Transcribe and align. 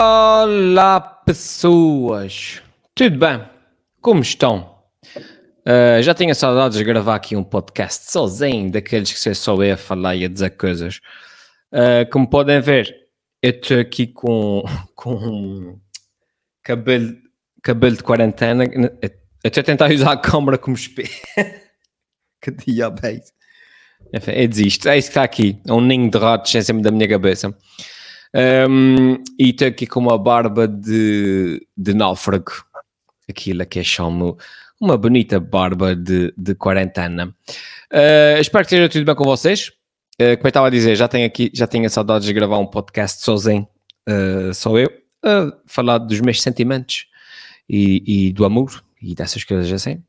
Olá, 0.00 1.00
pessoas! 1.00 2.62
Tudo 2.94 3.18
bem? 3.18 3.44
Como 4.00 4.20
estão? 4.20 4.78
Uh, 5.66 6.00
já 6.02 6.14
tinha 6.14 6.36
saudades 6.36 6.78
de 6.78 6.84
gravar 6.84 7.16
aqui 7.16 7.34
um 7.34 7.42
podcast 7.42 8.08
sozinho, 8.08 8.70
daqueles 8.70 9.10
que 9.10 9.18
sei 9.18 9.34
só 9.34 9.60
eu 9.60 9.74
a 9.74 9.76
falar 9.76 10.14
e 10.14 10.24
a 10.24 10.28
dizer 10.28 10.50
coisas. 10.50 11.00
Uh, 11.72 12.08
como 12.12 12.30
podem 12.30 12.60
ver, 12.60 12.94
eu 13.42 13.50
estou 13.50 13.80
aqui 13.80 14.06
com, 14.06 14.62
com 14.94 15.80
cabelo, 16.62 17.16
cabelo 17.60 17.96
de 17.96 18.02
quarentena. 18.04 18.66
Eu 18.66 19.10
estou 19.42 19.60
a 19.62 19.64
tentar 19.64 19.90
usar 19.90 20.12
a 20.12 20.16
câmera 20.16 20.58
como 20.58 20.76
espelho. 20.76 21.08
que 22.40 22.52
diabo 22.52 23.04
é 23.04 23.14
isso? 23.14 23.32
Enfim. 24.14 24.30
É 24.30 24.44
isso 24.44 24.78
que 24.78 24.88
está 24.96 25.24
aqui. 25.24 25.60
É 25.66 25.72
um 25.72 25.80
ninho 25.80 26.08
de 26.08 26.18
ratos 26.18 26.54
em 26.54 26.62
cima 26.62 26.82
da 26.82 26.92
minha 26.92 27.08
cabeça. 27.08 27.52
Um, 28.34 29.14
e 29.38 29.50
estou 29.50 29.68
aqui 29.68 29.86
com 29.86 30.00
uma 30.00 30.18
barba 30.18 30.68
de, 30.68 31.66
de 31.76 31.94
náufrago. 31.94 32.52
Aquilo 33.28 33.66
que 33.66 33.78
eu 33.78 33.84
chamo 33.84 34.38
uma 34.80 34.96
bonita 34.96 35.40
barba 35.40 35.94
de, 35.94 36.32
de 36.36 36.54
quarentena. 36.54 37.34
Uh, 37.92 38.40
espero 38.40 38.64
que 38.64 38.74
esteja 38.74 38.88
tudo 38.88 39.04
bem 39.04 39.14
com 39.14 39.24
vocês. 39.24 39.72
Uh, 40.20 40.36
como 40.36 40.46
eu 40.46 40.48
estava 40.48 40.66
a 40.66 40.70
dizer, 40.70 40.96
já 40.96 41.08
tenho 41.08 41.26
aqui, 41.26 41.50
já 41.54 41.66
tinha 41.66 41.88
saudades 41.88 42.26
de 42.26 42.32
gravar 42.32 42.58
um 42.58 42.66
podcast 42.66 43.22
sozinho, 43.22 43.66
uh, 44.08 44.52
só 44.52 44.76
eu, 44.76 44.88
uh, 44.88 45.52
falar 45.66 45.98
dos 45.98 46.20
meus 46.20 46.42
sentimentos 46.42 47.06
e, 47.68 48.28
e, 48.28 48.32
do 48.32 48.44
amor 48.44 48.84
e 49.00 49.14
dessas 49.14 49.44
coisas 49.44 49.72
assim. 49.72 50.02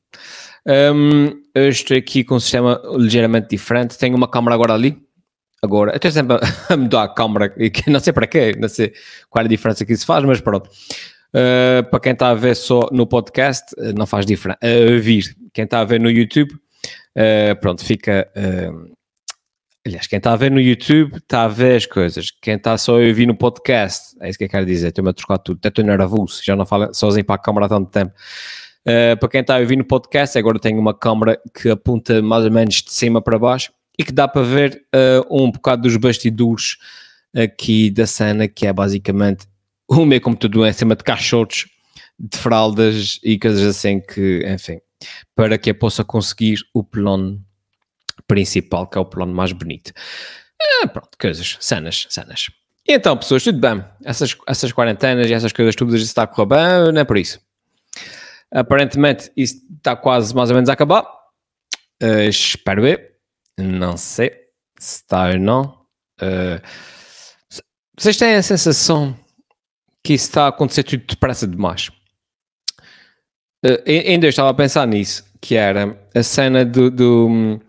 Um, 0.66 1.42
estou 1.56 1.96
aqui 1.98 2.24
com 2.24 2.36
um 2.36 2.40
sistema 2.40 2.82
ligeiramente 2.98 3.50
diferente. 3.50 3.98
Tenho 3.98 4.16
uma 4.16 4.28
câmera 4.28 4.56
agora 4.56 4.74
ali, 4.74 5.02
Agora, 5.62 5.96
até 5.96 6.10
sempre 6.10 6.38
a 6.70 6.78
mudar 6.78 7.04
a 7.04 7.08
câmera, 7.10 7.50
que 7.50 7.90
não 7.90 8.00
sei 8.00 8.14
para 8.14 8.28
quê, 8.28 8.56
não 8.58 8.70
sei 8.70 8.94
qual 9.30 9.44
é 9.44 9.46
a 9.46 9.50
diferença 9.50 9.86
que 9.86 9.94
isso 9.94 10.06
faz, 10.06 10.24
mas 10.24 10.42
pronto. 10.42 10.70
Uh, 11.30 11.88
para 11.90 12.00
quem 12.00 12.14
está 12.14 12.30
a 12.30 12.34
ver 12.34 12.56
só 12.56 12.90
no 12.92 13.06
podcast, 13.06 13.74
uh, 13.78 13.94
não 13.94 14.08
faz 14.08 14.26
diferença. 14.26 14.60
Uh, 14.64 15.00
vir, 15.00 15.36
quem 15.54 15.66
está 15.66 15.80
a 15.80 15.86
ver 15.86 16.00
no 16.00 16.10
YouTube, 16.10 16.52
uh, 16.54 17.60
pronto, 17.62 17.84
fica. 17.86 18.28
aliás, 19.86 20.08
quem 20.08 20.18
está 20.18 20.34
a 20.34 20.36
ver 20.36 20.50
no 20.50 20.60
YouTube 20.60 21.18
está 21.18 21.44
a 21.44 21.48
ver 21.48 21.76
as 21.76 21.86
coisas. 21.86 22.32
Quem 22.32 22.56
está 22.56 22.78
só 22.78 22.94
a 22.94 23.06
ouvir 23.06 23.28
no 23.28 23.36
podcast, 23.36 24.16
é 24.22 24.30
isso 24.30 24.38
que 24.40 24.46
eu 24.46 24.50
quero 24.50 24.66
dizer. 24.66 24.88
Estou-me 24.88 25.10
a 25.12 25.14
trocar 25.14 25.38
tudo, 25.40 25.58
até 25.58 25.70
estou 25.70 25.86
nervoso, 25.86 26.42
já 26.44 26.56
não 26.56 26.66
falo 26.66 26.94
sozinho 26.94 27.26
para 27.26 27.36
a 27.36 27.40
câmera 27.40 27.66
há 27.68 27.70
tanto 27.70 27.92
tempo. 27.92 28.12
para 29.20 29.30
quem 29.30 29.42
está 29.42 29.58
a 29.58 29.60
ouvir 29.60 29.76
no 29.76 29.86
podcast, 29.86 30.38
agora 30.38 30.58
tenho 30.58 30.80
uma 30.80 30.94
câmera 30.96 31.40
que 31.54 31.70
aponta 31.70 32.22
mais 32.22 32.44
ou 32.46 32.52
menos 32.52 32.76
de 32.76 32.92
cima 32.92 33.22
para 33.22 33.38
baixo 33.38 33.72
e 34.00 34.04
que 34.06 34.14
dá 34.14 34.30
para 34.30 34.42
ver 34.42 34.82
uh, 34.96 35.44
um 35.44 35.52
bocado 35.52 35.82
dos 35.82 35.98
bastidores 35.98 36.78
aqui 37.36 37.92
da 37.92 38.08
cena, 38.08 38.48
que 38.48 38.66
é 38.66 38.72
basicamente 38.72 39.46
o 39.90 40.06
meu 40.06 40.22
computador 40.22 40.66
em 40.66 40.74
cima 40.74 40.96
de 40.96 41.04
caixotes, 41.04 41.70
de 42.18 42.38
fraldas 42.38 43.20
e 43.22 43.38
coisas 43.38 43.62
assim 43.64 44.00
que, 44.00 44.46
enfim, 44.48 44.80
para 45.36 45.58
que 45.58 45.72
eu 45.72 45.76
possa 45.76 46.04
conseguir 46.06 46.60
o 46.74 46.82
plano 46.82 47.44
principal, 48.26 48.88
que 48.88 48.98
é 48.98 49.02
o 49.02 49.06
plano 49.06 49.34
mais 49.34 49.52
bonito. 49.52 49.92
Ah, 50.62 50.88
pronto, 50.88 51.10
coisas, 51.20 51.58
cenas, 51.60 52.08
cenas. 52.10 52.48
Então, 52.88 53.18
pessoas, 53.18 53.44
tudo 53.44 53.60
bem? 53.60 53.84
Essas, 54.04 54.36
essas 54.48 54.72
quarentenas 54.72 55.30
e 55.30 55.34
essas 55.34 55.52
coisas 55.52 55.76
todas 55.76 56.02
está 56.02 56.24
a 56.24 56.28
correr 56.28 56.48
bem, 56.48 56.94
não 56.94 57.02
é 57.02 57.04
por 57.04 57.18
isso. 57.18 57.40
Aparentemente, 58.52 59.32
isso 59.36 59.62
está 59.78 59.96
quase 59.96 60.34
mais 60.34 60.50
ou 60.50 60.56
menos 60.56 60.70
a 60.70 60.74
acabar. 60.74 61.04
Uh, 62.02 62.28
espero 62.30 62.82
ver. 62.82 63.09
Não 63.64 63.98
sei 63.98 64.30
se 64.80 64.98
está 64.98 65.30
ou 65.30 65.40
não. 65.40 65.80
Uh, 66.22 66.62
vocês 67.98 68.18
têm 68.18 68.36
a 68.36 68.44
sensação 68.44 69.16
que 70.04 70.14
isso 70.14 70.26
está 70.26 70.46
a 70.46 70.48
acontecer 70.50 70.84
tudo 70.84 71.04
depressa 71.06 71.46
demais? 71.46 71.90
Uh, 73.66 73.84
ainda 73.86 74.26
eu 74.26 74.30
estava 74.30 74.50
a 74.50 74.54
pensar 74.54 74.88
nisso, 74.88 75.26
que 75.42 75.56
era 75.56 76.00
a 76.16 76.24
cena 76.24 76.64
do, 76.64 76.90
do 76.90 77.60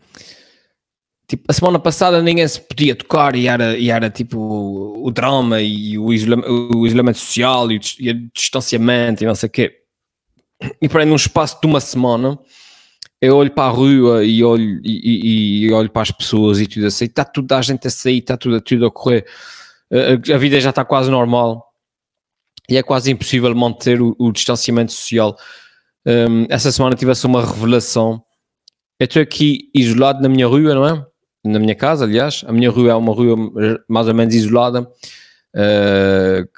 tipo, 1.28 1.44
a 1.48 1.52
semana 1.52 1.80
passada 1.80 2.22
ninguém 2.22 2.46
se 2.46 2.60
podia 2.60 2.94
tocar 2.94 3.34
e 3.34 3.48
era, 3.48 3.76
e 3.76 3.90
era 3.90 4.08
tipo 4.08 4.38
o 4.38 5.10
drama 5.10 5.60
e 5.60 5.98
o, 5.98 6.12
isolamento, 6.12 6.76
o 6.76 6.86
isolamento 6.86 7.18
social 7.18 7.72
e 7.72 7.78
o, 7.78 7.80
e 7.98 8.10
o 8.10 8.30
distanciamento 8.32 9.24
e 9.24 9.26
não 9.26 9.34
sei 9.34 9.48
o 9.48 9.50
quê. 9.50 9.76
E 10.80 10.88
para 10.88 11.04
num 11.04 11.16
espaço 11.16 11.60
de 11.60 11.66
uma 11.66 11.80
semana 11.80 12.38
eu 13.20 13.36
olho 13.36 13.50
para 13.50 13.64
a 13.64 13.72
rua 13.72 14.24
e 14.24 14.42
olho, 14.42 14.80
e, 14.82 15.64
e, 15.64 15.66
e 15.66 15.72
olho 15.72 15.90
para 15.90 16.02
as 16.02 16.10
pessoas 16.10 16.60
e 16.60 16.66
tudo 16.66 16.86
assim, 16.86 17.04
está 17.04 17.24
tudo 17.24 17.52
a 17.52 17.60
gente 17.60 17.86
a 17.86 17.90
sair, 17.90 18.18
está 18.18 18.36
tudo, 18.36 18.60
tudo 18.60 18.86
a 18.86 18.90
correr, 18.90 19.26
a, 19.92 20.34
a 20.34 20.38
vida 20.38 20.58
já 20.60 20.70
está 20.70 20.84
quase 20.84 21.10
normal 21.10 21.70
e 22.70 22.76
é 22.76 22.82
quase 22.82 23.10
impossível 23.10 23.54
manter 23.54 24.00
o, 24.00 24.14
o 24.18 24.30
distanciamento 24.30 24.92
social. 24.92 25.36
Um, 26.06 26.46
essa 26.48 26.70
semana 26.70 26.94
tivesse 26.94 27.26
uma 27.26 27.44
revelação. 27.44 28.22
Eu 28.98 29.04
estou 29.04 29.20
aqui 29.20 29.70
isolado 29.74 30.22
na 30.22 30.28
minha 30.28 30.46
rua, 30.46 30.74
não 30.74 30.86
é? 30.86 31.06
Na 31.44 31.58
minha 31.58 31.74
casa, 31.74 32.04
aliás. 32.04 32.44
A 32.46 32.52
minha 32.52 32.70
rua 32.70 32.90
é 32.90 32.94
uma 32.94 33.12
rua 33.12 33.36
mais 33.88 34.06
ou 34.06 34.14
menos 34.14 34.34
isolada, 34.34 34.82
uh, 34.82 36.48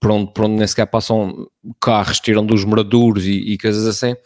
por, 0.00 0.10
onde, 0.10 0.32
por 0.32 0.44
onde 0.46 0.56
nem 0.56 0.66
sequer 0.66 0.86
passam 0.86 1.46
carros, 1.80 2.18
tiram 2.18 2.46
dos 2.46 2.64
moradores 2.64 3.24
e, 3.24 3.52
e 3.52 3.58
coisas 3.58 3.86
assim. 3.86 4.16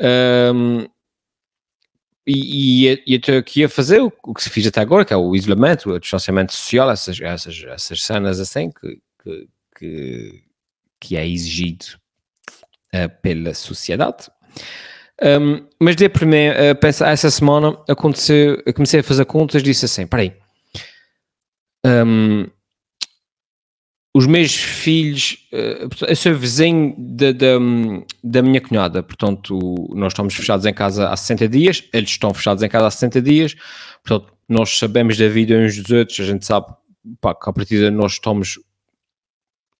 Um, 0.00 0.86
e, 2.26 2.88
e, 2.88 3.02
e 3.06 3.14
estou 3.16 3.36
aqui 3.36 3.64
a 3.64 3.68
fazer 3.68 4.00
o, 4.00 4.12
o, 4.24 4.34
que 4.34 4.42
se 4.42 4.50
fiz 4.50 4.66
até 4.66 4.80
agora, 4.80 5.04
que 5.04 5.12
é 5.12 5.16
o 5.16 5.34
isolamento, 5.34 5.90
o 5.90 5.98
distanciamento 5.98 6.52
social, 6.52 6.90
essas, 6.90 7.20
essas, 7.20 7.64
essas 7.64 8.02
cenas 8.02 8.38
assim 8.38 8.70
que, 8.70 9.00
que, 9.22 9.48
que, 9.76 10.44
que 11.00 11.16
é 11.16 11.26
exigido 11.26 11.84
uh, 12.94 13.08
pela 13.20 13.54
sociedade. 13.54 14.30
Um, 15.20 15.66
mas 15.80 15.96
de 15.96 16.08
primeiro, 16.08 16.56
uh, 16.58 16.74
pensar, 16.76 17.10
essa 17.10 17.30
semana 17.30 17.76
aconteceu, 17.88 18.62
eu 18.64 18.74
comecei 18.74 19.00
a 19.00 19.04
fazer 19.04 19.24
contas, 19.24 19.62
disse 19.62 19.84
assim, 19.84 20.06
peraí, 20.06 20.36
um, 21.84 22.46
os 24.14 24.26
meus 24.26 24.54
filhos, 24.54 25.38
eh, 25.52 25.86
eu 26.06 26.16
sou 26.16 26.34
vizinho 26.34 26.94
da, 26.98 27.32
da, 27.32 27.58
da, 28.22 28.42
minha 28.42 28.60
cunhada, 28.60 29.02
portanto, 29.02 29.58
nós 29.94 30.12
estamos 30.12 30.34
fechados 30.34 30.66
em 30.66 30.74
casa 30.74 31.08
há 31.08 31.16
60 31.16 31.48
dias, 31.48 31.84
eles 31.92 32.10
estão 32.10 32.34
fechados 32.34 32.62
em 32.62 32.68
casa 32.68 32.86
há 32.88 32.90
60 32.90 33.22
dias, 33.22 33.54
portanto, 34.04 34.32
nós 34.46 34.78
sabemos 34.78 35.16
da 35.16 35.28
vida 35.28 35.56
uns 35.56 35.78
dos 35.78 35.90
outros, 35.90 36.20
a 36.20 36.24
gente 36.24 36.44
sabe 36.44 36.66
pá, 37.20 37.34
que 37.34 37.48
a 37.48 37.52
partir 37.52 37.78
de 37.78 37.90
nós 37.90 38.12
estamos 38.12 38.58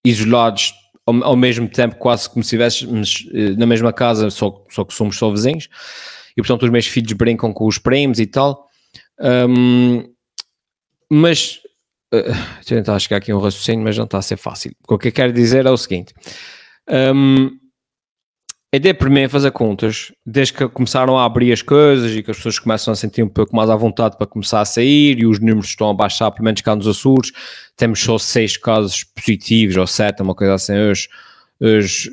isolados 0.03 0.73
ao, 1.05 1.25
ao, 1.25 1.37
mesmo 1.37 1.69
tempo, 1.69 1.97
quase 1.97 2.31
como 2.31 2.43
se 2.43 2.57
estivéssemos 2.57 3.29
eh, 3.35 3.51
na 3.51 3.67
mesma 3.67 3.93
casa, 3.93 4.31
só, 4.31 4.65
só 4.71 4.83
que 4.83 4.95
somos 4.95 5.19
só 5.19 5.31
vizinhos, 5.31 5.69
e 6.35 6.41
portanto, 6.41 6.63
os 6.63 6.71
meus 6.71 6.87
filhos 6.87 7.13
brincam 7.13 7.53
com 7.53 7.67
os 7.67 7.77
primos 7.77 8.19
e 8.19 8.27
tal. 8.27 8.67
Um, 9.21 10.11
mas 11.11 11.61
uh, 12.13 12.65
tentar 12.65 12.99
chegar 12.99 13.17
aqui 13.19 13.33
a 13.33 13.37
um 13.37 13.41
raciocínio, 13.41 13.85
mas 13.85 13.97
não 13.97 14.05
está 14.05 14.19
a 14.19 14.23
ser 14.23 14.37
fácil. 14.37 14.73
O 14.89 14.99
que 14.99 15.09
eu 15.09 15.13
quero 15.13 15.33
dizer 15.33 15.67
é 15.67 15.71
o 15.71 15.77
seguinte: 15.77 16.15
um, 17.15 17.51
é 18.75 19.29
fazer 19.29 19.51
contas, 19.51 20.13
desde 20.25 20.55
que 20.55 20.69
começaram 20.69 21.19
a 21.19 21.27
abrir 21.27 21.53
as 21.53 21.61
coisas 21.61 22.11
e 22.13 22.23
que 22.23 22.31
as 22.31 22.39
pessoas 22.39 22.59
começam 22.59 22.91
a 22.91 22.97
sentir 22.97 23.23
um 23.23 23.29
pouco 23.29 23.55
mais 23.55 23.69
à 23.69 23.77
vontade 23.77 24.17
para 24.17 24.27
começar 24.27 24.63
a 24.63 24.65
sair 24.65 25.19
e 25.19 25.27
os 25.27 25.39
números 25.39 25.67
estão 25.67 25.91
a 25.91 25.95
baixar, 25.95 26.31
pelo 26.31 26.45
menos 26.45 26.63
cá 26.63 26.75
nos 26.75 26.87
Açores, 26.87 27.33
temos 27.77 28.01
só 28.01 28.17
seis 28.17 28.57
casos 28.57 29.05
positivos 29.05 29.77
ou 29.77 29.87
sete, 29.87 30.23
uma 30.23 30.35
coisa 30.35 30.55
assim 30.55 30.79
hoje. 30.79 31.09
hoje 31.61 32.11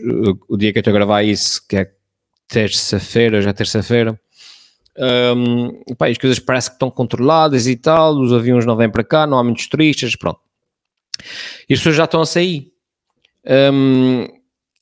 o 0.49 0.57
dia 0.57 0.73
que 0.73 0.79
eu 0.79 0.81
estou 0.81 0.91
a 0.91 0.97
gravar 0.97 1.23
isso, 1.23 1.66
que 1.66 1.77
é 1.77 1.91
terça-feira, 2.49 3.41
já 3.41 3.51
é 3.51 3.53
terça-feira, 3.53 4.19
um, 4.99 5.95
pá, 5.95 6.07
as 6.07 6.17
coisas 6.17 6.39
parece 6.39 6.69
que 6.69 6.75
estão 6.75 6.91
controladas 6.91 7.67
e 7.67 7.75
tal, 7.75 8.15
os 8.19 8.33
aviões 8.33 8.65
não 8.65 8.75
vêm 8.75 8.89
para 8.89 9.03
cá, 9.03 9.25
não 9.25 9.37
há 9.39 9.43
muitos 9.43 9.67
turistas, 9.67 10.15
pronto. 10.15 10.40
E 11.69 11.73
as 11.73 11.79
pessoas 11.79 11.96
já 11.96 12.05
estão 12.05 12.22
a 12.22 12.25
sair. 12.25 12.72
Um, 13.46 14.28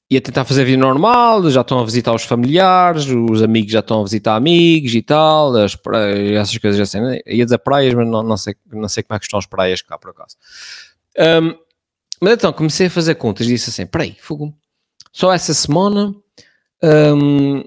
e 0.09 0.15
a 0.15 0.21
tentar 0.21 0.45
fazer 0.45 0.63
vida 0.63 0.77
normal, 0.77 1.49
já 1.49 1.61
estão 1.61 1.79
a 1.79 1.83
visitar 1.83 2.13
os 2.13 2.23
familiares, 2.23 3.07
os 3.07 3.43
amigos 3.43 3.73
já 3.73 3.79
estão 3.79 3.99
a 3.99 4.03
visitar 4.03 4.37
amigos 4.37 4.95
e 4.95 5.01
tal, 5.01 5.53
as 5.57 5.75
praias, 5.75 6.31
essas 6.31 6.57
coisas 6.57 6.79
assim. 6.79 7.01
Né? 7.01 7.19
Ia 7.27 7.43
dizer 7.43 7.57
praias, 7.57 7.93
mas 7.93 8.07
não, 8.07 8.23
não, 8.23 8.37
sei, 8.37 8.55
não 8.71 8.87
sei 8.87 9.03
como 9.03 9.17
é 9.17 9.19
que 9.19 9.25
estão 9.25 9.37
as 9.37 9.45
praias 9.45 9.81
cá, 9.81 9.97
por 9.97 10.11
acaso. 10.11 10.37
Um, 11.19 11.57
mas 12.21 12.33
então 12.33 12.53
comecei 12.53 12.87
a 12.87 12.89
fazer 12.89 13.15
contas 13.15 13.47
e 13.47 13.49
disse 13.49 13.69
assim: 13.69 13.85
peraí, 13.85 14.15
fogo, 14.19 14.53
só 15.11 15.33
essa 15.33 15.53
semana 15.53 16.15
um, 16.81 17.63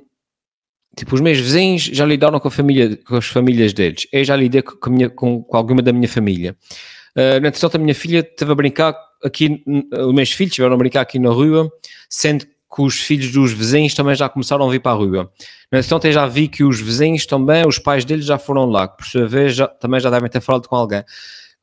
Tipo, 0.97 1.15
os 1.15 1.21
meus 1.21 1.39
vizinhos 1.39 1.83
já 1.83 2.05
lidaram 2.05 2.41
com, 2.41 2.49
a 2.49 2.51
família, 2.51 2.99
com 3.07 3.17
as 3.17 3.27
famílias 3.27 3.73
deles. 3.73 4.07
Eu 4.13 4.25
já 4.25 4.35
lidei 4.35 4.63
com, 4.63 4.91
minha, 4.91 5.09
com, 5.09 5.43
com 5.43 5.57
alguma 5.57 5.83
da 5.83 5.93
minha 5.93 6.09
família. 6.09 6.57
Uh, 7.17 7.41
no 7.41 7.47
entretanto, 7.47 7.77
a 7.77 7.79
minha 7.79 7.95
filha 7.95 8.21
esteve 8.21 8.53
a 8.53 8.55
brincar 8.55 8.95
aqui, 9.25 9.63
os 9.67 10.15
meus 10.15 10.33
filhos 10.33 10.53
estiveram 10.53 10.75
a 10.75 10.79
brincar 10.79 11.03
aqui 11.03 11.19
na 11.19 11.31
rua, 11.31 11.71
sendo 12.09 12.45
que 12.45 12.83
os 12.83 13.01
filhos 13.01 13.33
dos 13.33 13.53
vizinhos 13.53 13.95
também 13.95 14.15
já 14.15 14.29
começaram 14.29 14.67
a 14.67 14.71
vir 14.71 14.81
para 14.81 14.93
a 14.93 14.95
rua. 14.95 15.31
No 15.71 15.79
entretanto, 15.79 16.07
eu 16.07 16.13
já 16.13 16.27
vi 16.27 16.49
que 16.49 16.65
os 16.65 16.81
vizinhos 16.81 17.27
também, 17.27 17.67
os 17.67 17.79
pais 17.79 18.05
deles 18.05 18.25
já 18.25 18.39
foram 18.39 18.65
lá, 18.67 18.89
que 18.89 18.99
por 18.99 19.07
sua 19.07 19.27
vez 19.27 19.55
já, 19.55 19.67
também 19.67 20.01
já 20.01 20.11
devem 20.11 20.31
ter 20.31 20.41
falado 20.41 20.69
com 20.69 20.77
alguém. 20.77 21.03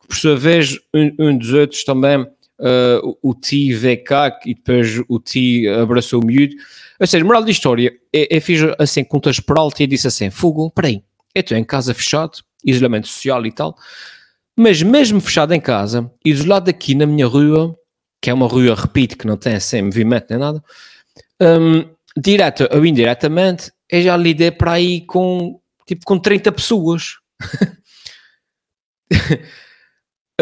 Por 0.08 0.16
sua 0.16 0.36
vez, 0.36 0.78
um, 0.94 1.12
um 1.20 1.38
dos 1.38 1.54
outros 1.54 1.84
também 1.84 2.22
uh, 2.22 3.18
o, 3.22 3.32
o 3.32 3.34
Ti 3.36 3.74
veio 3.74 4.04
cá 4.04 4.38
e 4.46 4.54
depois 4.54 5.02
o 5.08 5.20
Ti 5.20 5.68
abraçou 5.68 6.22
o 6.22 6.26
miúdo. 6.26 6.56
Ou 7.00 7.08
seja, 7.08 7.24
moral 7.24 7.44
da 7.44 7.52
história, 7.52 7.94
eu, 8.12 8.28
eu 8.30 8.42
fiz 8.42 8.62
assim 8.80 9.04
contas 9.04 9.40
por 9.40 9.58
alto 9.58 9.82
e 9.82 9.88
disse 9.88 10.08
assim: 10.08 10.30
Fogo, 10.30 10.72
peraí, 10.72 11.04
eu 11.34 11.42
estou 11.42 11.58
em 11.58 11.64
casa 11.64 11.94
fechado, 11.94 12.40
isolamento 12.66 13.08
social 13.08 13.46
e 13.46 13.52
tal, 13.52 13.78
mas 14.56 14.82
mesmo 14.82 15.22
fechado 15.22 15.54
em 15.54 15.62
casa, 15.62 16.12
isolado 16.26 16.70
aqui 16.70 16.96
na 16.96 17.06
minha 17.06 17.28
rua, 17.28 17.78
que 18.22 18.30
é 18.30 18.34
uma 18.34 18.48
rua, 18.48 18.74
repito, 18.76 19.18
que 19.18 19.28
não 19.28 19.38
tem 19.38 19.54
assim 19.54 19.84
movimento 19.84 20.28
nem 20.32 20.40
nada, 20.40 20.64
um, 21.40 21.88
direto 22.20 22.68
ou 22.72 22.86
indiretamente, 22.86 23.72
eu 23.90 24.02
já 24.02 24.18
lidei 24.18 24.52
para 24.52 24.74
aí 24.74 25.02
com 25.02 25.60
tipo 25.86 26.04
com 26.06 26.18
30 26.18 26.52
pessoas. 26.52 27.18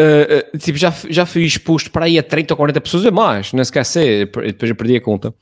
uh, 0.00 0.56
tipo, 0.58 0.78
já, 0.78 0.92
já 1.10 1.26
fui 1.26 1.44
exposto 1.44 1.90
para 1.90 2.06
aí 2.06 2.18
a 2.18 2.22
30 2.22 2.54
ou 2.54 2.56
40 2.56 2.80
pessoas 2.80 3.04
a 3.04 3.10
mais, 3.10 3.52
não 3.52 3.62
esquece, 3.62 4.24
depois 4.24 4.70
eu 4.70 4.76
perdi 4.76 4.96
a 4.96 5.00
conta. 5.00 5.34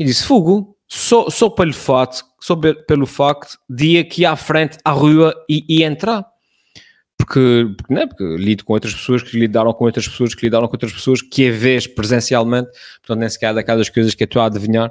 E 0.00 0.04
disse: 0.04 0.24
Fogo, 0.24 0.78
só, 0.88 1.28
só 1.28 1.50
pelo 1.50 1.74
facto, 1.74 2.24
só 2.40 2.56
pelo 2.56 3.04
facto 3.04 3.58
de 3.68 3.88
ir 3.88 3.98
aqui 3.98 4.24
à 4.24 4.34
frente 4.34 4.78
à 4.82 4.92
rua 4.92 5.34
e, 5.46 5.62
e 5.68 5.84
entrar. 5.84 6.26
Porque, 7.18 7.66
porque, 7.76 7.94
não 7.94 8.00
é? 8.00 8.06
porque 8.06 8.24
lido 8.38 8.64
com 8.64 8.72
outras 8.72 8.94
pessoas 8.94 9.22
que 9.22 9.38
lidaram 9.38 9.74
com 9.74 9.84
outras 9.84 10.08
pessoas 10.08 10.34
que 10.34 10.46
lidaram 10.46 10.66
com 10.66 10.72
outras 10.72 10.90
pessoas 10.90 11.20
que 11.20 11.50
a 11.50 11.52
vês 11.52 11.86
presencialmente, 11.86 12.70
portanto, 13.00 13.20
nem 13.20 13.28
sequer 13.28 13.50
é 13.50 13.54
daquelas 13.54 13.90
coisas 13.90 14.14
que 14.14 14.22
eu 14.22 14.24
estou 14.24 14.40
a 14.40 14.46
adivinhar. 14.46 14.90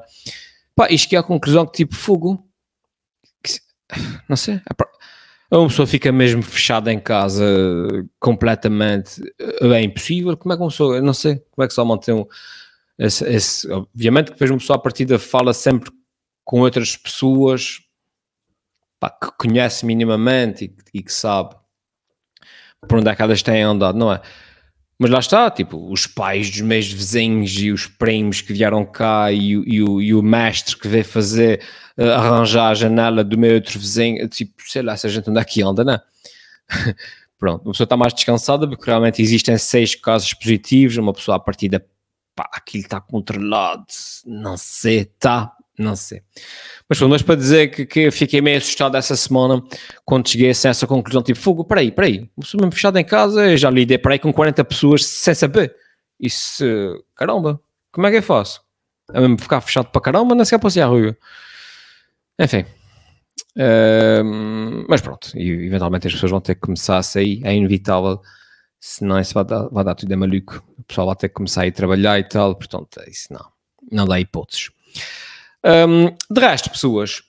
Pá, 0.76 0.88
isto 0.92 1.10
que 1.10 1.16
é 1.16 1.20
a 1.20 1.24
conclusão 1.24 1.66
que 1.66 1.72
tipo, 1.72 1.96
fogo, 1.96 2.48
que, 3.44 3.54
não 4.30 4.38
sei, 4.38 4.62
é 5.52 5.58
uma 5.58 5.68
pessoa 5.70 5.88
fica 5.88 6.12
mesmo 6.12 6.44
fechada 6.44 6.94
em 6.94 7.00
casa 7.00 7.44
completamente, 8.20 9.24
é 9.40 9.82
impossível, 9.82 10.38
como 10.38 10.54
é 10.54 10.56
que 10.56 10.62
uma 10.62 10.70
pessoa, 10.70 11.02
não 11.02 11.16
sei, 11.16 11.42
como 11.52 11.66
é 11.66 11.68
que 11.68 11.74
só 11.74 11.84
mantém 11.84 12.14
um, 12.14 12.28
esse, 13.00 13.24
esse, 13.30 13.72
obviamente 13.72 14.25
que 14.25 14.34
depois 14.34 14.51
uma 14.51 14.57
pessoa 14.60 14.75
à 14.75 14.81
partida 14.81 15.18
fala 15.18 15.54
sempre 15.54 15.90
com 16.44 16.60
outras 16.60 16.98
pessoas 16.98 17.80
pá, 19.00 19.10
que 19.10 19.31
conhece 19.38 19.86
minimamente 19.86 20.66
e, 20.66 20.98
e, 21.00 21.01
que 21.01 21.13
sabe 21.13 21.56
por 22.88 23.00
onde 23.00 23.10
é 23.10 23.16
que 23.16 23.22
elas 23.22 23.42
têm 23.42 23.62
andado, 23.62 23.98
não 23.98 24.12
é? 24.12 24.22
Mas 25.01 25.12
lá 25.12 25.19
está, 25.19 25.50
tipo, 25.50 25.90
os 25.90 26.06
pais 26.07 26.50
dos 26.50 26.60
meus 26.60 26.92
vizinhos 26.92 27.57
e 27.57 27.72
os 27.72 27.88
primos 27.88 28.42
que 28.42 28.51
vieram 28.51 28.86
cá 28.86 29.31
e, 29.31 29.52
e, 29.52 29.81
o, 29.81 30.02
e 30.02 30.13
o 30.13 30.22
mestre 30.22 30.75
que 30.75 30.90
veio 30.90 31.06
fazer 31.06 31.62
uh, 31.98 32.04
arranjar 32.04 32.72
a 32.72 32.74
janela 32.74 33.24
do 33.24 33.38
meu 33.38 33.56
outro 33.56 33.80
vizinho, 33.80 34.28
tipo, 34.28 34.62
sei 34.68 34.81
lá 34.81 34.98
se 34.98 35.07
a 35.07 35.10
gente 35.10 35.30
anda 35.30 35.40
aqui 35.40 35.62
anda, 35.62 35.86
não 35.86 35.94
é? 35.94 36.02
Pronto, 37.40 37.63
uma 37.63 37.72
pessoa 37.72 37.86
está 37.86 37.95
mais 37.95 38.13
descansada 38.13 38.68
porque 38.68 38.86
realmente 38.86 39.22
existem 39.22 39.57
seis 39.57 39.95
casos 39.95 40.34
positivos, 40.34 40.98
uma 40.98 41.13
pessoa 41.13 41.38
à 41.38 41.40
partida 41.40 41.86
pá, 42.40 42.50
aquilo 42.54 42.84
está 42.86 43.02
controlado, 43.02 43.86
não 44.26 44.56
sei, 44.56 45.04
tá, 45.04 45.52
não 45.78 45.94
sei. 45.94 46.22
Mas 46.88 46.98
pronto, 46.98 47.12
mas 47.12 47.22
para 47.22 47.36
dizer 47.36 47.68
que, 47.68 47.86
que 47.86 48.12
fiquei 48.12 48.40
meio 48.40 48.58
assustado 48.58 48.96
essa 48.96 49.14
semana 49.18 49.62
quando 50.06 50.30
cheguei 50.30 50.48
a 50.48 50.52
essa 50.52 50.88
conclusão, 50.88 51.22
tipo, 51.22 51.38
fogo, 51.38 51.66
peraí, 51.66 51.92
peraí, 51.92 52.30
sou 52.42 52.62
mesmo 52.62 52.72
fechado 52.72 52.98
em 52.98 53.04
casa, 53.04 53.58
já 53.58 53.70
lidei 53.70 53.98
para 53.98 54.14
aí 54.14 54.20
com 54.20 54.32
40 54.32 54.64
pessoas 54.64 55.06
sem 55.06 55.36
saber. 55.36 55.76
Isso, 56.18 56.64
caramba, 57.14 57.60
como 57.92 58.08
é 58.08 58.12
que 58.12 58.18
eu 58.18 58.24
faço? 58.24 58.62
É 59.14 59.20
mesmo 59.20 59.38
ficar 59.38 59.60
fechado 59.60 59.90
para 59.90 60.02
caramba, 60.02 60.34
não 60.34 60.46
sei 60.46 60.58
se 60.58 60.62
posso 60.62 60.80
ir 60.80 60.82
à 60.82 60.86
rua. 60.86 61.18
Enfim. 62.40 62.66
Uh, 63.58 64.86
mas 64.88 65.02
pronto, 65.02 65.32
e 65.36 65.50
eventualmente 65.66 66.08
as 66.08 66.14
pessoas 66.14 66.32
vão 66.32 66.40
ter 66.40 66.56
que 66.56 66.62
começar 66.62 67.00
a 67.00 67.04
sair, 67.04 67.42
é 67.44 67.54
inevitável 67.54 68.22
senão 68.80 69.20
isso 69.20 69.34
vai 69.34 69.46
dar, 69.46 69.68
vai 69.70 69.84
dar 69.84 69.96
tudo 69.96 70.12
é 70.12 70.16
maluco. 70.16 70.64
O 70.78 70.84
pessoal 70.84 71.08
vai 71.08 71.16
ter 71.16 71.30
que 71.30 71.36
começar 71.36 71.64
a 71.64 71.68
ir 71.68 71.72
trabalhar 71.72 72.20
e 72.20 72.24
tal, 72.24 72.56
portanto, 72.56 73.00
é 73.02 73.10
isso 73.10 73.31
não, 73.31 73.46
não 73.92 74.06
dá 74.06 74.20
hipóteses. 74.20 74.70
Um, 75.64 76.16
de 76.34 76.42
resto, 76.42 76.70
pessoas, 76.70 77.22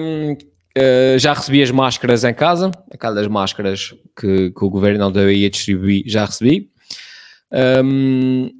um, 0.00 0.32
uh, 0.32 0.36
eh, 0.74 1.16
já 1.18 1.34
recebi 1.34 1.62
as 1.62 1.70
máscaras 1.70 2.24
em 2.24 2.32
casa, 2.32 2.70
aquelas 2.90 3.26
máscaras 3.28 3.94
que, 4.18 4.50
que 4.50 4.64
o 4.64 4.70
governo 4.70 4.98
não 4.98 5.12
deu 5.12 5.28
aí 5.28 5.44
a 5.44 5.50
distribuir, 5.50 6.04
já 6.06 6.24
recebi. 6.24 6.70
Um, 7.84 8.50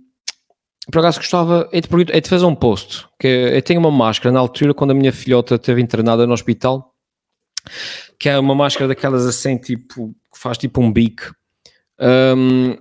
por 0.90 0.98
acaso 0.98 1.18
gostava, 1.18 1.68
é 1.72 1.80
de, 1.80 1.88
é 2.10 2.20
de 2.20 2.28
fazer 2.28 2.44
um 2.44 2.54
post, 2.54 3.06
que 3.18 3.26
eu 3.26 3.62
tenho 3.62 3.80
uma 3.80 3.90
máscara 3.90 4.32
na 4.32 4.40
altura 4.40 4.74
quando 4.74 4.90
a 4.90 4.94
minha 4.94 5.12
filhota 5.12 5.54
esteve 5.54 5.80
internada 5.80 6.26
no 6.26 6.34
hospital, 6.34 6.94
que 8.18 8.28
é 8.28 8.38
uma 8.38 8.54
máscara 8.54 8.88
daquelas 8.88 9.24
assim, 9.24 9.56
tipo, 9.56 10.14
que 10.32 10.38
faz 10.38 10.58
tipo 10.58 10.82
um 10.82 10.92
bico, 10.92 11.34
um, 12.02 12.76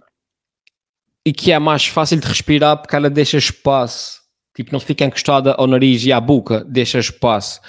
e 1.26 1.32
que 1.32 1.52
é 1.52 1.60
mais 1.60 1.86
fácil 1.86 2.20
de 2.20 2.28
respirar 2.28 2.78
porque 2.78 2.96
ela 2.96 3.10
deixa 3.10 3.38
espaço, 3.38 4.22
tipo, 4.56 4.72
não 4.72 4.80
fica 4.80 5.06
encostada 5.06 5.54
ao 5.54 5.68
nariz 5.68 6.04
e 6.04 6.12
à 6.12 6.20
boca, 6.20 6.66
deixa 6.68 7.00
espaço. 7.00 7.60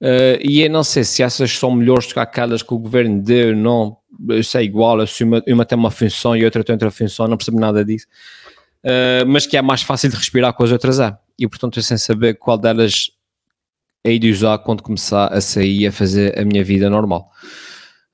Uh, 0.00 0.40
e 0.42 0.62
eu 0.62 0.70
não 0.70 0.82
sei 0.82 1.04
se 1.04 1.22
essas 1.22 1.52
são 1.52 1.70
melhores 1.70 2.06
do 2.06 2.14
que 2.14 2.20
aquelas 2.20 2.62
que 2.62 2.72
o 2.72 2.78
governo 2.78 3.22
deu, 3.22 3.54
não, 3.54 3.96
isso 4.30 4.56
é 4.56 4.62
igual, 4.62 5.06
se 5.06 5.24
uma, 5.24 5.42
uma 5.46 5.64
tem 5.64 5.78
uma 5.78 5.90
função 5.90 6.36
e 6.36 6.44
outra 6.44 6.64
tem 6.64 6.74
outra 6.74 6.90
função, 6.90 7.28
não 7.28 7.36
percebo 7.36 7.60
nada 7.60 7.84
disso. 7.84 8.06
Uh, 8.84 9.26
mas 9.26 9.46
que 9.46 9.56
é 9.56 9.62
mais 9.62 9.82
fácil 9.82 10.10
de 10.10 10.16
respirar 10.16 10.52
com 10.52 10.62
as 10.64 10.72
outras 10.72 11.00
é. 11.00 11.16
E 11.38 11.46
portanto, 11.46 11.78
eu 11.78 11.82
sem 11.82 11.98
saber 11.98 12.34
qual 12.34 12.56
delas 12.56 13.10
hei 14.04 14.18
de 14.18 14.30
usar 14.30 14.58
quando 14.58 14.82
começar 14.82 15.26
a 15.26 15.40
sair 15.40 15.88
a 15.88 15.92
fazer 15.92 16.38
a 16.38 16.44
minha 16.44 16.62
vida 16.62 16.88
normal. 16.88 17.30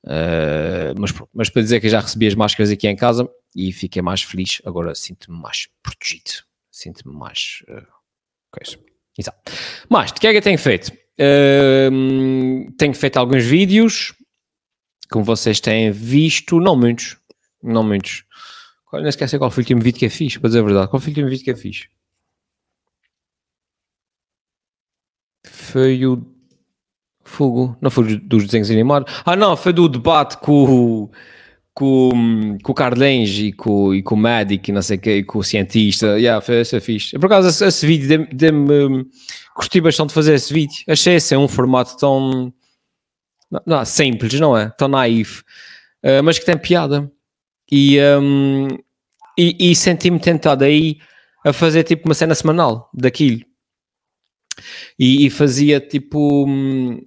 Uh, 0.05 0.99
mas, 0.99 1.13
mas 1.33 1.49
para 1.49 1.61
dizer 1.61 1.79
que 1.79 1.87
já 1.87 2.01
recebi 2.01 2.27
as 2.27 2.35
máscaras 2.35 2.69
aqui 2.69 2.87
em 2.87 2.95
casa 2.95 3.29
e 3.55 3.71
fiquei 3.71 4.01
mais 4.01 4.21
feliz, 4.21 4.61
agora 4.65 4.93
sinto-me 4.93 5.39
mais 5.39 5.69
protegido, 5.81 6.43
sinto-me 6.69 7.15
mais 7.15 7.63
uh, 7.69 7.87
coisa. 8.51 8.77
Exato. 9.17 9.51
Mas, 9.89 10.11
de 10.11 10.19
que 10.19 10.27
é 10.27 10.31
que 10.31 10.37
eu 10.37 10.41
tenho 10.41 10.57
feito? 10.57 10.91
Uh, 11.19 12.71
tenho 12.77 12.93
feito 12.93 13.17
alguns 13.17 13.45
vídeos, 13.45 14.13
como 15.09 15.23
vocês 15.23 15.59
têm 15.59 15.91
visto, 15.91 16.59
não 16.59 16.75
muitos, 16.75 17.17
não 17.61 17.83
muitos. 17.83 18.25
Não 18.91 19.07
esquece 19.07 19.37
qual 19.39 19.49
foi 19.49 19.61
o 19.61 19.63
último 19.63 19.81
vídeo 19.81 19.99
que 19.99 20.05
eu 20.05 20.11
fiz, 20.11 20.37
para 20.37 20.49
dizer 20.49 20.59
a 20.59 20.63
verdade. 20.63 20.89
Qual 20.89 20.99
foi 20.99 21.09
o 21.09 21.11
último 21.11 21.29
vídeo 21.29 21.43
que 21.43 21.51
eu 21.51 21.57
fiz? 21.57 21.87
Foi 25.45 26.05
o 26.05 26.32
Fogo. 27.23 27.77
Não 27.81 27.89
foi 27.89 28.17
dos 28.17 28.45
desenhos 28.45 28.69
animados. 28.69 29.13
Ah, 29.25 29.35
não, 29.35 29.55
foi 29.55 29.73
do 29.73 29.87
debate 29.87 30.37
com, 30.37 31.09
com, 31.73 32.57
com 32.61 32.71
o 32.71 32.75
Carlenz 32.75 33.29
e 33.39 33.51
com, 33.51 33.93
e 33.93 34.03
com 34.03 34.15
o 34.15 34.17
médico 34.17 34.69
e 34.69 34.73
não 34.73 34.81
sei 34.81 34.97
o 34.97 34.99
que, 34.99 35.15
e 35.17 35.23
com 35.23 35.39
o 35.39 35.43
cientista. 35.43 36.19
Yeah, 36.19 36.41
foi 36.41 36.61
esse 36.61 36.79
fixe. 36.79 37.17
Por 37.17 37.25
acaso, 37.25 37.49
esse, 37.49 37.65
esse 37.65 37.87
vídeo 37.87 38.27
deu-me. 38.31 39.05
Curti 39.55 39.81
bastante 39.81 40.13
fazer 40.13 40.33
esse 40.33 40.53
vídeo. 40.53 40.83
Achei 40.87 41.15
esse 41.15 41.33
é 41.33 41.37
um 41.37 41.47
formato 41.47 41.95
tão. 41.97 42.53
Não, 43.49 43.61
não, 43.65 43.85
simples, 43.85 44.39
não 44.39 44.57
é? 44.57 44.69
Tão 44.69 44.87
naivo. 44.87 45.43
Uh, 46.03 46.23
mas 46.23 46.37
que 46.37 46.45
tem 46.45 46.57
piada. 46.57 47.11
E, 47.71 47.97
um, 48.19 48.67
e, 49.37 49.71
e 49.71 49.75
senti-me 49.75 50.19
tentado 50.19 50.63
aí 50.63 50.97
a 51.45 51.53
fazer 51.53 51.83
tipo 51.83 52.07
uma 52.07 52.13
cena 52.13 52.35
semanal 52.35 52.89
daquilo. 52.93 53.41
E, 54.99 55.25
e 55.25 55.29
fazia 55.29 55.79
tipo. 55.79 56.45
Um, 56.45 57.01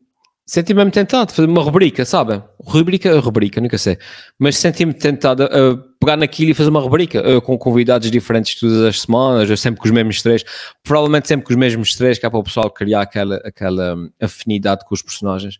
senti-me 0.46 0.78
mesmo 0.78 0.92
tentado 0.92 1.32
fazer 1.32 1.48
uma 1.48 1.62
rubrica, 1.62 2.04
sabe? 2.04 2.40
Rubrica, 2.60 3.18
rubrica, 3.18 3.60
nunca 3.60 3.76
sei. 3.76 3.98
Mas 4.38 4.56
senti-me 4.56 4.94
tentado 4.94 5.42
a 5.42 5.76
pegar 5.98 6.16
naquilo 6.16 6.52
e 6.52 6.54
fazer 6.54 6.70
uma 6.70 6.80
rubrica 6.80 7.36
uh, 7.36 7.42
com 7.42 7.58
convidados 7.58 8.10
diferentes 8.10 8.58
todas 8.58 8.80
as 8.82 9.02
semanas, 9.02 9.50
eu 9.50 9.56
sempre 9.56 9.80
com 9.80 9.88
os 9.88 9.92
mesmos 9.92 10.22
três, 10.22 10.44
provavelmente 10.84 11.26
sempre 11.26 11.44
com 11.46 11.52
os 11.52 11.58
mesmos 11.58 11.94
três, 11.96 12.18
que 12.18 12.24
é 12.24 12.30
para 12.30 12.38
o 12.38 12.44
pessoal 12.44 12.70
criar 12.70 13.02
aquela, 13.02 13.36
aquela 13.44 13.96
hum, 13.96 14.10
afinidade 14.20 14.84
com 14.84 14.94
os 14.94 15.02
personagens. 15.02 15.56